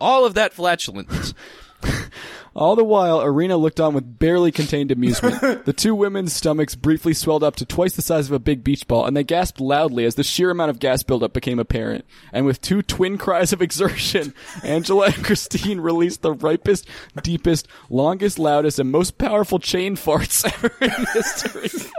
[0.00, 1.34] all of that flatulence.
[2.56, 5.40] All the while, Arena looked on with barely contained amusement.
[5.66, 8.88] the two women's stomachs briefly swelled up to twice the size of a big beach
[8.88, 12.06] ball, and they gasped loudly as the sheer amount of gas buildup became apparent.
[12.32, 14.32] And with two twin cries of exertion,
[14.64, 16.88] Angela and Christine released the ripest,
[17.22, 21.90] deepest, longest, loudest, and most powerful chain farts ever in history.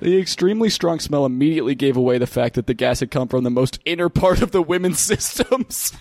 [0.00, 3.44] The extremely strong smell immediately gave away the fact that the gas had come from
[3.44, 5.92] the most inner part of the women's systems.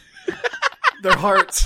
[1.04, 1.66] Their hearts.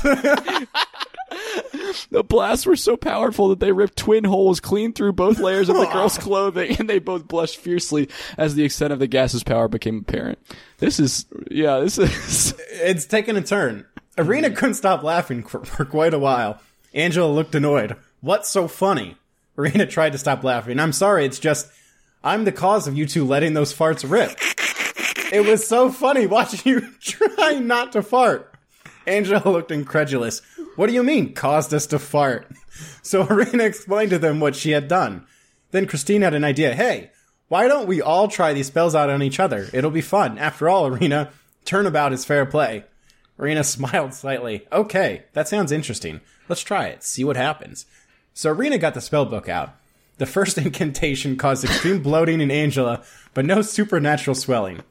[2.12, 5.78] The blasts were so powerful that they ripped twin holes clean through both layers of
[5.78, 9.68] the girl's clothing, and they both blushed fiercely as the extent of the gas's power
[9.68, 10.40] became apparent.
[10.78, 12.54] This is, yeah, this is.
[12.72, 13.86] it's taken a turn.
[14.18, 16.60] Arena couldn't stop laughing for, for quite a while.
[16.94, 17.96] Angela looked annoyed.
[18.22, 19.18] What's so funny?
[19.58, 20.80] Arena tried to stop laughing.
[20.80, 21.70] I'm sorry, it's just
[22.24, 24.32] I'm the cause of you two letting those farts rip.
[25.32, 28.55] It was so funny watching you try not to fart.
[29.08, 30.42] Angela looked incredulous.
[30.76, 32.48] What do you mean, caused us to fart?
[33.02, 35.26] So Arena explained to them what she had done.
[35.72, 36.76] Then Christine had an idea.
[36.76, 37.12] Hey,
[37.48, 39.70] why don't we all try these spells out on each other?
[39.72, 40.38] It'll be fun.
[40.38, 41.32] After all, Arena,
[41.64, 42.84] turnabout is fair play.
[43.40, 44.68] Arena smiled slightly.
[44.72, 46.20] Okay, that sounds interesting.
[46.50, 47.04] Let's try it.
[47.04, 47.86] See what happens.
[48.34, 49.76] So Arena got the spell book out.
[50.18, 53.04] The first incantation caused extreme bloating in Angela,
[53.34, 54.82] but no supernatural swelling.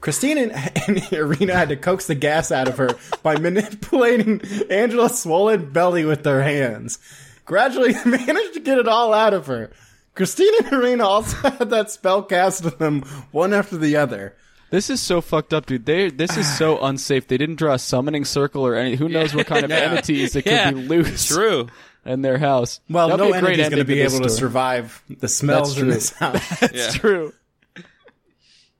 [0.00, 0.52] Christine and,
[0.88, 2.90] and Irina had to coax the gas out of her
[3.22, 4.40] by manipulating
[4.70, 6.98] Angela's swollen belly with their hands.
[7.46, 9.70] Gradually, they managed to get it all out of her.
[10.14, 13.02] Christine and Irina also had that spell cast on them
[13.32, 14.34] one after the other.
[14.70, 15.86] This is so fucked up, dude.
[15.86, 17.26] They, this is so unsafe.
[17.28, 18.96] They didn't draw a summoning circle or any.
[18.96, 21.68] Who knows what kind of entities that could Yeah, be loose True.
[22.04, 22.80] in their house?
[22.90, 25.28] Well, That'd no be a great entity's going to be this able to survive the
[25.28, 25.94] smells That's in true.
[25.94, 26.72] this house.
[26.74, 26.90] Yeah.
[26.90, 27.32] True.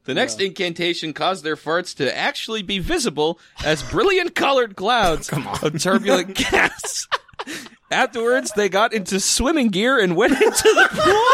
[0.04, 5.30] The next incantation caused their farts to actually be visible as brilliant colored clouds
[5.62, 7.08] of turbulent gas.
[7.90, 11.24] Afterwards, they got into swimming gear and went into the pool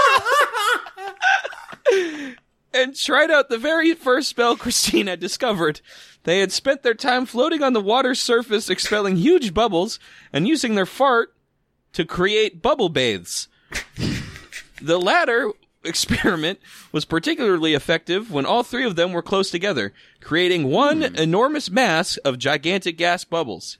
[2.72, 5.80] and tried out the very first spell Christine had discovered.
[6.24, 9.98] They had spent their time floating on the water's surface, expelling huge bubbles
[10.32, 11.34] and using their fart
[11.94, 13.48] to create bubble baths.
[14.80, 15.52] The latter
[15.84, 16.58] experiment
[16.92, 21.14] was particularly effective when all three of them were close together, creating one hmm.
[21.16, 23.78] enormous mass of gigantic gas bubbles.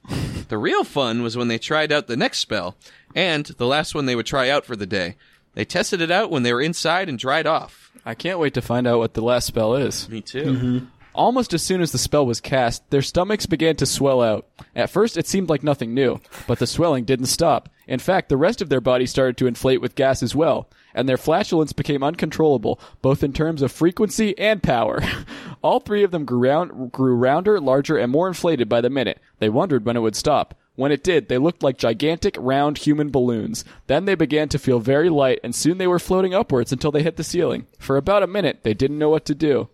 [0.48, 2.76] The real fun was when they tried out the next spell,
[3.14, 5.16] and the last one they would try out for the day.
[5.55, 7.92] They tested it out when they were inside and dried off.
[8.05, 10.09] I can't wait to find out what the last spell is.
[10.09, 10.44] Me too.
[10.44, 10.84] Mm-hmm.
[11.14, 14.46] Almost as soon as the spell was cast, their stomachs began to swell out.
[14.76, 17.68] At first, it seemed like nothing new, but the swelling didn't stop.
[17.91, 21.09] In fact, the rest of their body started to inflate with gas as well, and
[21.09, 25.01] their flatulence became uncontrollable, both in terms of frequency and power.
[25.62, 29.18] All three of them grew, round, grew rounder, larger, and more inflated by the minute.
[29.41, 30.55] They wondered when it would stop.
[30.76, 33.64] When it did, they looked like gigantic, round human balloons.
[33.88, 37.03] Then they began to feel very light, and soon they were floating upwards until they
[37.03, 37.66] hit the ceiling.
[37.80, 39.68] For about a minute, they didn't know what to do.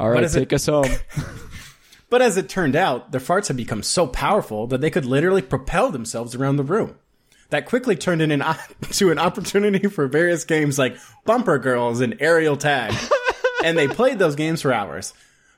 [0.00, 0.90] All right, is it- take us home.
[2.10, 5.40] But as it turned out, their farts had become so powerful that they could literally
[5.40, 6.96] propel themselves around the room.
[7.52, 8.42] That quickly turned in an,
[8.82, 10.96] into an opportunity for various games like
[11.26, 12.94] Bumper Girls and Aerial Tag.
[13.64, 15.12] and they played those games for hours.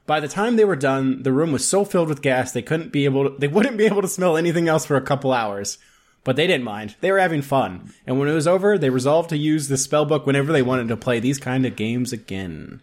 [0.05, 2.91] By the time they were done, the room was so filled with gas they couldn't
[2.91, 5.79] be able to, they wouldn't be able to smell anything else for a couple hours.
[6.25, 6.97] But they didn't mind.
[7.01, 7.95] They were having fun.
[8.09, 10.97] And when it was over, they resolved to use the spellbook whenever they wanted to
[10.97, 12.81] play these kind of games again.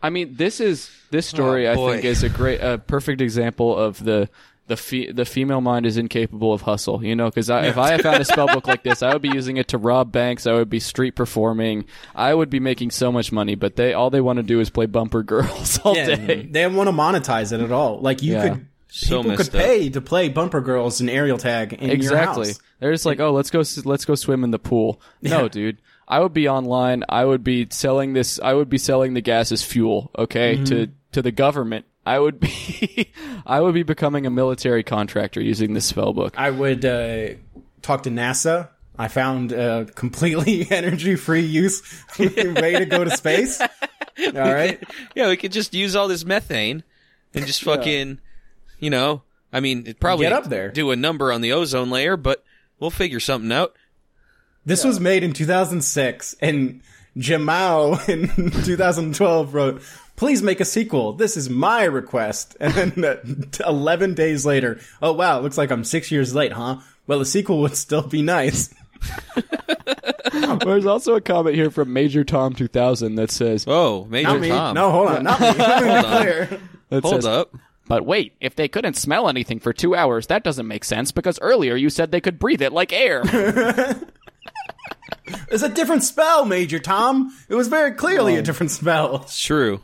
[0.00, 1.66] I mean, this is this story.
[1.66, 4.28] Oh, I think is a great, a perfect example of the
[4.68, 7.04] the fe- the female mind is incapable of hustle.
[7.04, 9.30] You know, because if I had found a spell book like this, I would be
[9.30, 10.46] using it to rob banks.
[10.46, 11.84] I would be street performing.
[12.14, 13.54] I would be making so much money.
[13.54, 16.16] But they all they want to do is play bumper girls all Yeah, day.
[16.26, 17.98] they didn't want to monetize it at all.
[18.00, 18.48] Like you Yeah.
[18.50, 19.52] could, So people could up.
[19.52, 22.46] pay to play bumper girls and aerial tag in Exactly.
[22.46, 22.60] your house.
[22.78, 25.00] They're just like, oh, let's go, let's go swim in the pool.
[25.22, 25.48] No, Yeah.
[25.48, 25.78] dude.
[26.08, 27.04] I would be online.
[27.08, 28.38] I would be selling this.
[28.42, 30.10] I would be selling the gas as fuel.
[30.18, 30.64] Okay, Mm-hmm.
[30.64, 33.10] to to the government I would be
[33.46, 36.34] I would be becoming a military contractor using this spell book.
[36.36, 37.28] I would uh,
[37.82, 38.68] talk to NASA.
[38.98, 41.82] I found a completely energy free use
[42.18, 43.60] way to go to space.
[43.60, 43.68] All
[44.32, 44.82] right.
[45.14, 46.82] Yeah, we could just use all this methane
[47.34, 48.20] and just fucking,
[48.78, 49.22] you know,
[49.52, 50.70] I mean, it probably Get up there.
[50.70, 52.44] do a number on the ozone layer, but
[52.78, 53.74] we'll figure something out.
[54.64, 56.82] This was made in 2006, and
[57.16, 59.82] Jamal in 2012 wrote,
[60.22, 61.14] "Please make a sequel.
[61.14, 65.82] This is my request." And then uh, 11 days later, oh wow, looks like I'm
[65.82, 66.76] six years late, huh?
[67.08, 68.72] Well, a sequel would still be nice.
[70.64, 74.48] There's also a comment here from Major Tom 2000 that says Oh, Major Not me.
[74.50, 74.74] Tom.
[74.76, 75.46] No, hold on, not me.
[75.58, 77.56] Let me be that Hold says, up.
[77.88, 81.40] But wait, if they couldn't smell anything for 2 hours, that doesn't make sense because
[81.40, 83.22] earlier you said they could breathe it like air.
[85.50, 87.36] It's a different spell, Major Tom.
[87.48, 89.22] It was very clearly a different spell.
[89.22, 89.80] It's true.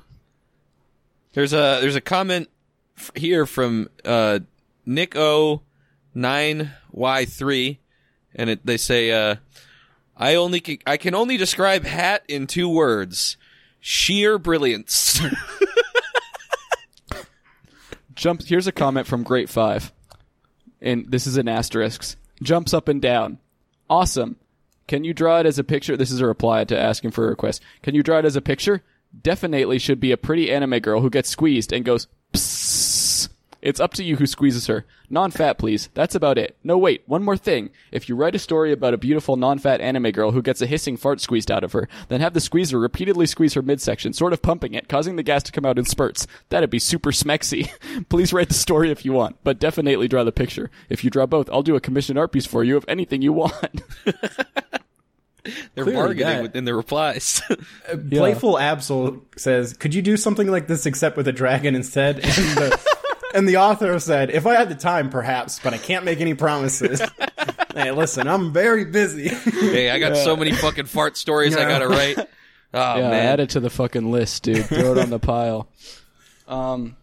[1.38, 2.50] There's a there's a comment
[3.14, 4.40] here from uh,
[4.84, 5.62] Nick O
[6.12, 7.78] nine Y three,
[8.34, 9.36] and it, they say uh,
[10.16, 13.36] I only ca- I can only describe hat in two words:
[13.78, 15.20] sheer brilliance.
[18.16, 19.92] Jumps here's a comment from Great 5.
[20.80, 22.16] And this is in asterisks.
[22.42, 23.38] Jumps up and down.
[23.88, 24.38] Awesome.
[24.88, 25.96] Can you draw it as a picture?
[25.96, 27.62] This is a reply to asking for a request.
[27.82, 28.82] Can you draw it as a picture?
[29.22, 33.28] Definitely should be a pretty anime girl who gets squeezed and goes psst.
[33.60, 34.86] It's up to you who squeezes her.
[35.10, 35.88] Non-fat, please.
[35.94, 36.56] That's about it.
[36.62, 37.02] No, wait.
[37.06, 37.70] One more thing.
[37.90, 40.96] If you write a story about a beautiful non-fat anime girl who gets a hissing
[40.96, 44.42] fart squeezed out of her, then have the squeezer repeatedly squeeze her midsection, sort of
[44.42, 46.26] pumping it, causing the gas to come out in spurts.
[46.50, 47.68] That'd be super smexy.
[48.08, 50.70] please write the story if you want, but definitely draw the picture.
[50.88, 53.32] If you draw both, I'll do a commissioned art piece for you of anything you
[53.32, 53.82] want.
[55.74, 57.40] They're Clearly bargaining that- within the replies.
[58.10, 62.24] Playful Absol says, "Could you do something like this except with a dragon instead?" And
[62.24, 62.96] the,
[63.34, 66.34] and the author said, "If I had the time, perhaps, but I can't make any
[66.34, 67.00] promises."
[67.74, 69.28] hey, listen, I'm very busy.
[69.28, 72.18] hey, I got so many fucking fart stories I gotta write.
[72.18, 74.66] Oh yeah, man, add it to the fucking list, dude.
[74.66, 75.68] Throw it on the pile.
[76.46, 76.96] Um,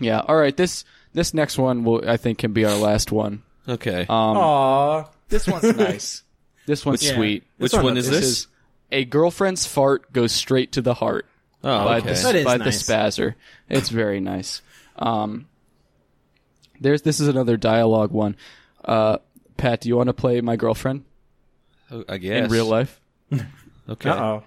[0.00, 0.20] yeah.
[0.20, 0.56] All right.
[0.56, 3.42] This this next one will I think can be our last one.
[3.68, 4.00] okay.
[4.08, 6.22] Um, Aw, this one's nice.
[6.66, 7.14] This one's Yeah.
[7.14, 7.44] sweet.
[7.58, 8.30] Which one one is is This this?
[8.30, 8.46] is
[8.90, 11.26] a girlfriend's fart goes straight to the heart
[11.64, 12.12] oh, by okay.
[12.14, 12.86] the That is by nice.
[12.86, 13.34] the spazzer.
[13.68, 14.62] It's very nice.
[14.96, 15.46] Um,
[16.80, 18.36] there's this is another dialogue one.
[18.84, 19.18] Uh,
[19.56, 21.04] Pat, do you want to play my girlfriend
[21.90, 23.00] Oh, I guess in real life?
[23.88, 24.10] Okay.
[24.10, 24.40] uh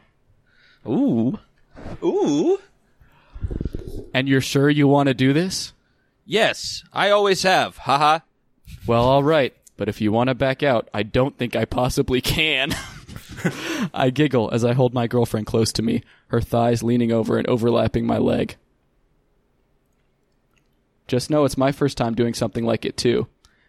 [0.85, 0.91] oh.
[0.91, 1.39] Ooh.
[2.03, 2.57] Ooh.
[4.13, 5.73] And you're sure you want to do this?
[6.25, 7.77] Yes, I always have.
[7.77, 8.19] Haha.
[8.87, 9.53] Well, all right.
[9.77, 12.73] But if you want to back out, I don't think I possibly can.
[13.93, 17.45] I giggle as I hold my girlfriend close to me, her thighs leaning over and
[17.47, 18.55] overlapping my leg.
[21.07, 23.27] Just know it's my first time doing something like it, too.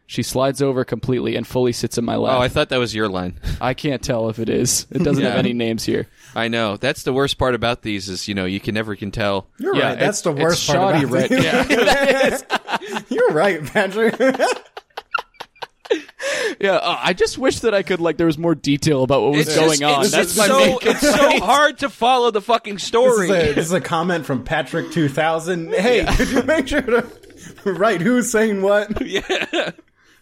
[0.08, 2.38] She slides over completely and fully sits in my lap.
[2.38, 3.40] Oh, I thought that was your line.
[3.60, 4.86] I can't tell if it is.
[4.92, 6.06] It doesn't have any names here.
[6.36, 6.76] I know.
[6.76, 9.48] That's the worst part about these is, you know, you can never can tell.
[9.58, 9.98] You're Yeah, right.
[9.98, 12.44] That's the worst it's part shoddy about red- it.
[12.88, 13.00] yeah.
[13.08, 14.14] You're right, Patrick.
[16.60, 19.32] Yeah, uh, I just wish that I could like there was more detail about what
[19.32, 20.02] was It's going just- on.
[20.02, 23.26] It's, That's it's my so, main it's so hard to follow the fucking This story.
[23.28, 25.72] is, a, this is a comment from Patrick 2000.
[25.74, 27.06] Hey, could you make sure to
[27.64, 29.02] write who's saying what?
[29.06, 29.70] Yeah,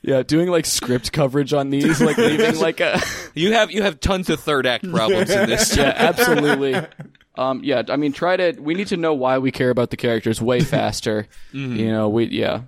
[0.03, 3.01] Yeah, doing like script coverage on these, like leaving like a
[3.35, 5.77] You have you have tons of third act problems in this.
[5.77, 6.75] yeah, absolutely.
[7.37, 8.53] Um, yeah, I mean, try to.
[8.61, 11.27] We need to know why we care about the characters way faster.
[11.53, 12.62] You know, we yeah.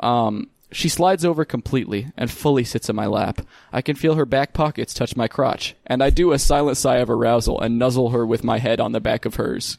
[0.00, 3.40] Um, she slides over completely and fully sits in my lap.
[3.72, 6.96] I can feel her back pockets touch my crotch, and I do a silent sigh
[6.98, 9.78] of arousal and nuzzle her with my head on the back of hers.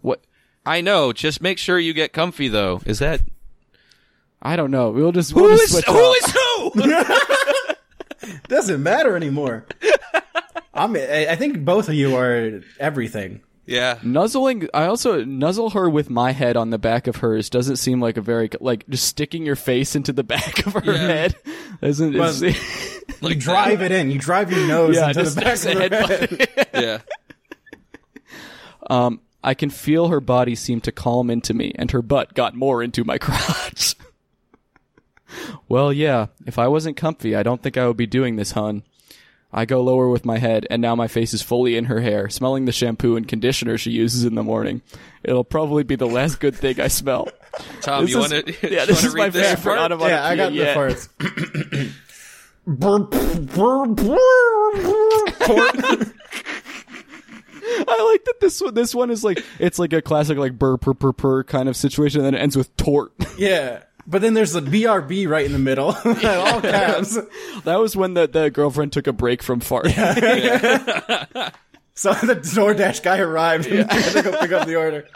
[0.00, 0.20] What?
[0.66, 1.12] I know.
[1.12, 2.80] Just make sure you get comfy though.
[2.84, 3.22] Is that
[4.42, 4.90] I don't know.
[4.90, 6.16] We'll just we'll who just is switch who off.
[6.16, 7.74] is
[8.24, 8.36] who?
[8.48, 9.66] Doesn't matter anymore.
[10.74, 13.40] I mean, I I think both of you are everything.
[13.70, 13.98] Yeah.
[14.02, 17.48] Nuzzling, I also nuzzle her with my head on the back of hers.
[17.48, 20.82] Doesn't seem like a very like just sticking your face into the back of her
[20.92, 20.98] Yeah.
[20.98, 21.36] head.
[21.80, 22.34] Doesn't Well.
[23.22, 24.10] Like You drive it in.
[24.10, 26.68] You drive your nose yeah, into just the back of a the head.
[26.84, 26.98] Yeah.
[28.88, 32.54] Um, I can feel her body seem to calm into me, and her butt got
[32.54, 33.94] more into my crotch.
[35.68, 38.82] well, yeah, if I wasn't comfy, I don't think I would be doing this, hun.
[39.52, 42.28] I go lower with my head, and now my face is fully in her hair,
[42.28, 44.80] smelling the shampoo and conditioner she uses in the morning.
[45.24, 47.28] It'll probably be the last good thing I smell.
[47.80, 48.44] Tom, This you want to?
[48.70, 50.74] yeah, this is my favorite onomatopoeia yeah, I got yet.
[50.74, 51.92] the farts.
[57.88, 58.74] I like that this one.
[58.74, 61.76] This one is like it's like a classic like burr purr purr purr kind of
[61.76, 63.12] situation, and then it ends with tort.
[63.38, 63.84] Yeah.
[64.10, 65.86] But then there's the BRB right in the middle.
[66.04, 67.16] All caps.
[67.64, 69.86] that was when the the girlfriend took a break from fart.
[71.92, 75.06] So the DoorDash guy arrived and had to go pick up the order.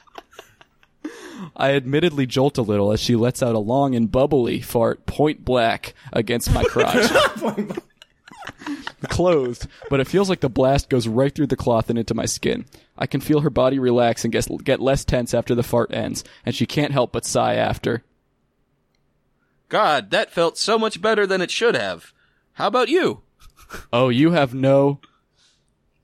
[1.56, 5.46] I admittedly jolt a little as she lets out a long and bubbly fart, point
[5.46, 7.10] black, against my crotch.
[9.08, 12.26] Clothed, but it feels like the blast goes right through the cloth and into my
[12.26, 12.66] skin.
[12.98, 16.22] I can feel her body relax and get, get less tense after the fart ends,
[16.44, 18.02] and she can't help but sigh after.
[19.68, 22.12] God, that felt so much better than it should have.
[22.54, 23.22] How about you?
[23.92, 25.00] Oh, you have no.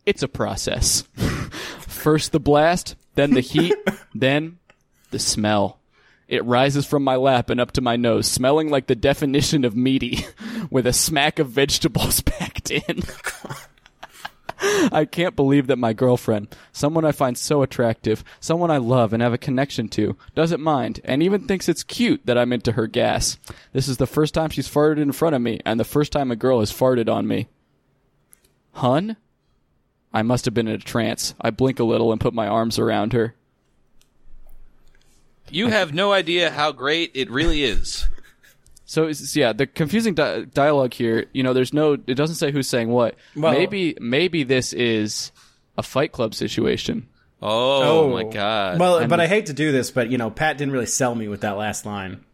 [0.07, 1.03] It's a process.
[1.81, 3.75] First the blast, then the heat,
[4.15, 4.59] then
[5.11, 5.79] the smell.
[6.27, 9.77] It rises from my lap and up to my nose, smelling like the definition of
[9.77, 10.25] meaty,
[10.71, 13.03] with a smack of vegetables packed in.
[14.93, 19.23] I can't believe that my girlfriend, someone I find so attractive, someone I love and
[19.23, 22.87] have a connection to, doesn't mind, and even thinks it's cute that I'm into her
[22.87, 23.39] gas.
[23.73, 26.31] This is the first time she's farted in front of me, and the first time
[26.31, 27.49] a girl has farted on me.
[28.75, 29.17] Hun?
[30.13, 31.35] I must have been in a trance.
[31.41, 33.35] I blink a little and put my arms around her.
[35.51, 38.09] You have no idea how great it really is.
[38.91, 41.27] So it's, yeah, the confusing di- dialogue here.
[41.33, 41.93] You know, there's no.
[41.93, 43.15] It doesn't say who's saying what.
[43.37, 45.31] Well- maybe maybe this is
[45.79, 47.07] a Fight Club situation.
[47.41, 48.11] Oh, oh.
[48.11, 48.81] my god.
[48.81, 51.29] Well, but I hate to do this, but you know, Pat didn't really sell me
[51.29, 52.25] with that last line.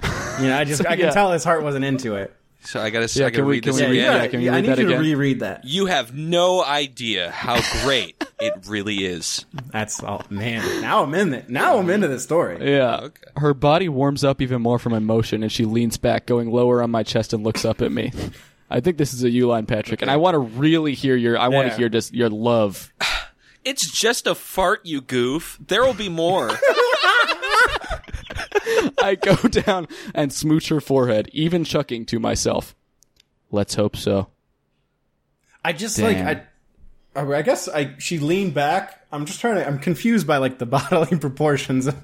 [0.38, 1.10] You know, I just I can yeah.
[1.10, 2.32] tell his heart wasn't into it.
[2.60, 3.92] So I gotta, Yeah, I gotta can we- read can this we again.
[3.92, 4.22] read that?
[4.24, 5.00] Yeah, can you I read need that you to again?
[5.02, 5.64] reread that.
[5.64, 9.44] You have no idea how great it really is.
[9.72, 10.80] That's all, man.
[10.82, 11.48] Now I'm in it.
[11.48, 12.70] Now I'm into the story.
[12.72, 12.96] Yeah.
[13.04, 13.22] Okay.
[13.36, 16.90] Her body warms up even more from emotion, and she leans back, going lower on
[16.90, 18.12] my chest, and looks up at me.
[18.70, 21.38] I think this is a U line, Patrick, and I want to really hear your.
[21.38, 21.78] I want to Yeah.
[21.78, 22.92] hear just your love.
[23.64, 25.58] It's just a fart, you goof.
[25.66, 26.48] There will be more.
[29.02, 32.74] I go down and smooch her forehead, even chucking to myself.
[33.50, 34.28] Let's hope so.
[35.64, 36.26] I just Damn.
[36.26, 36.44] like I.
[37.16, 39.04] I guess I she leaned back.
[39.10, 39.66] I'm just trying to.
[39.66, 41.96] I'm confused by like the bodily proportions of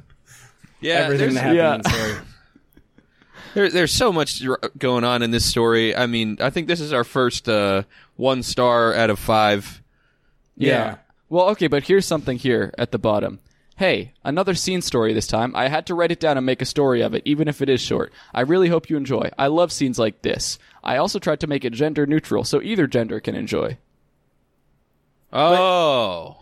[0.81, 1.75] Yeah, everything there's, that happened yeah.
[1.75, 2.23] in the
[3.55, 4.43] there, there's so much
[4.79, 5.95] going on in this story.
[5.95, 7.85] I mean, I think this is our first uh,
[8.17, 9.83] one star out of five.
[10.57, 10.97] Yeah.
[11.29, 13.41] Well, okay, but here's something here at the bottom.
[13.77, 15.55] Hey, another scene story this time.
[15.57, 17.69] I had to write it down and make a story of it, even if it
[17.69, 18.13] is short.
[18.33, 19.31] I really hope you enjoy.
[19.37, 20.59] I love scenes like this.
[20.85, 23.79] I also tried to make it gender neutral, so either gender can enjoy.
[25.33, 26.37] Oh,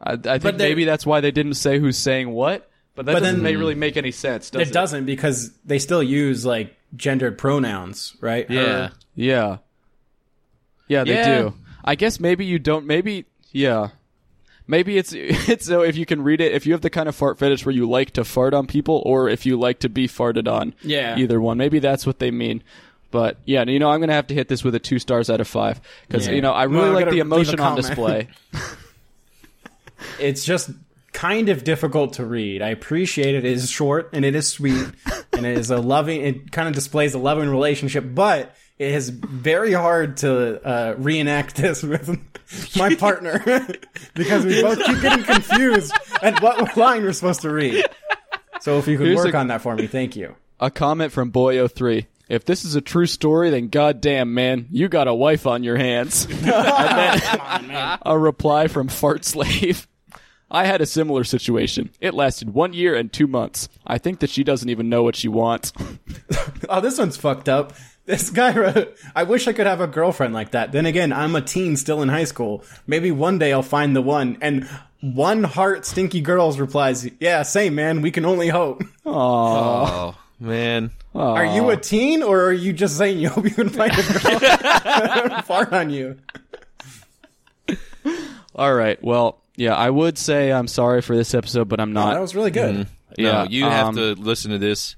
[0.00, 3.12] I, I think they- maybe that's why they didn't say who's saying what, but that
[3.12, 4.68] But doesn't then- really make any sense, does it?
[4.68, 8.48] It doesn't because they still use like gendered pronouns, right?
[8.50, 8.86] yeah.
[8.86, 9.58] Or- Yeah.
[10.88, 11.38] Yeah, they Yeah.
[11.42, 11.54] do.
[11.84, 12.86] I guess maybe you don't.
[12.86, 13.88] Maybe yeah.
[14.68, 17.14] Maybe it's it's so if you can read it if you have the kind of
[17.14, 20.08] fart fetish where you like to fart on people or if you like to be
[20.08, 20.74] farted on.
[20.82, 21.16] Yeah.
[21.18, 21.58] Either one.
[21.58, 22.62] Maybe that's what they mean.
[23.10, 25.40] But yeah, you know, I'm gonna have to hit this with a two stars out
[25.40, 26.34] of five because Yeah.
[26.34, 28.28] you know I really I'm like the emotion on display.
[30.20, 30.70] it's just
[31.12, 32.60] kind of difficult to read.
[32.62, 33.44] I appreciate it.
[33.44, 34.86] It is short and it is sweet
[35.32, 36.20] and it is a loving.
[36.22, 41.56] It kind of displays a loving relationship, but it is very hard to uh, reenact
[41.56, 42.08] this with
[42.76, 43.42] my partner
[44.14, 47.84] because we both keep getting confused at what line we're supposed to read.
[48.60, 50.34] So if you could Here's work a- on that for me, thank you.
[50.60, 52.06] a comment from Boyo3.
[52.28, 55.76] If this is a true story, then goddamn, man, you got a wife on your
[55.76, 56.26] hands.
[56.30, 59.86] and then a reply from Fart Slave.
[60.50, 61.90] I had a similar situation.
[62.00, 63.68] It lasted one year and two months.
[63.86, 65.72] I think that she doesn't even know what she wants.
[66.68, 67.74] Oh, this one's fucked up.
[68.06, 70.70] This guy wrote, I wish I could have a girlfriend like that.
[70.72, 72.62] Then again, I'm a teen still in high school.
[72.86, 74.38] Maybe one day I'll find the one.
[74.40, 74.68] And
[75.00, 78.02] one heart stinky girls replies, Yeah, same man.
[78.02, 78.82] We can only hope.
[79.04, 80.92] Oh man.
[81.14, 85.28] Are you a teen or are you just saying you hope you can find a
[85.28, 86.16] girl fart on you?
[88.54, 89.02] All right.
[89.02, 92.14] Well, yeah, I would say I'm sorry for this episode, but I'm Oh, not.
[92.14, 92.74] that was really good.
[92.76, 92.86] No,
[93.18, 94.96] yeah, you have um, to listen to this.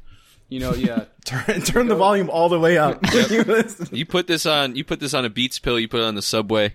[0.49, 1.05] You know, yeah.
[1.25, 3.01] Turn, turn the volume all the way up.
[3.13, 3.45] you.
[3.91, 4.77] You put this on.
[4.77, 5.79] You put this on a Beats pill.
[5.79, 6.75] You put it on the subway.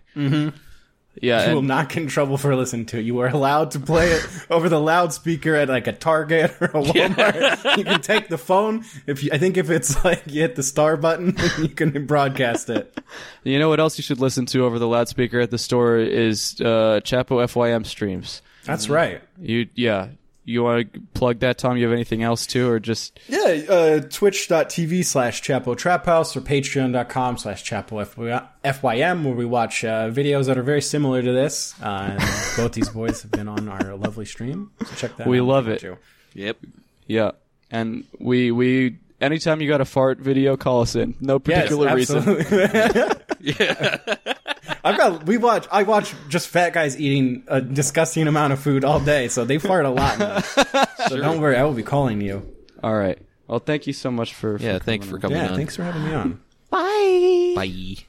[1.22, 1.50] Yeah.
[1.50, 3.02] You will not get in trouble for listening to it.
[3.02, 6.84] You are allowed to play it over the loudspeaker at like a Target or a
[6.84, 7.78] Walmart.
[7.78, 8.84] You can take the phone.
[9.06, 12.70] If you, I think if it's like you hit the star button, you can broadcast
[12.70, 13.00] it.
[13.44, 16.56] You know what else you should listen to over the loudspeaker at the store is
[16.62, 18.42] uh, Chapo FYM streams.
[18.66, 19.22] That's right.
[19.40, 20.10] You yeah,
[20.46, 21.78] you want to plug that, Tom?
[21.78, 23.39] You have anything else too, or just Yeah,
[23.70, 28.06] uh, twitch.tv slash Chapo Trap House or patreon.com slash Chapo
[28.64, 31.74] FYM, where we watch uh, videos that are very similar to this.
[31.82, 32.16] Uh,
[32.58, 34.72] both these boys have been on our lovely stream.
[34.86, 35.46] So check that We out.
[35.46, 35.80] love it.
[35.80, 35.98] too.
[36.34, 36.58] Yep.
[37.08, 37.32] yeah?
[37.72, 41.16] And we we anytime you got a fart video, call us in.
[41.20, 42.24] No Yes, particular reason.
[43.46, 44.24] absolutely.
[44.86, 48.84] I've got we watch I watch just fat guys eating a disgusting amount of food
[48.84, 50.20] all day, so they fart a lot.
[50.20, 50.39] Now.
[51.08, 52.50] So don't worry, I will be calling you.
[52.84, 53.18] All right.
[53.48, 54.58] Well, thank you so much for.
[54.58, 54.80] for Yeah.
[54.80, 55.56] Thanks coming for coming Yeah, on.
[55.58, 56.41] thanks for having me on.
[56.70, 57.54] Bye.
[57.56, 58.04] Bye.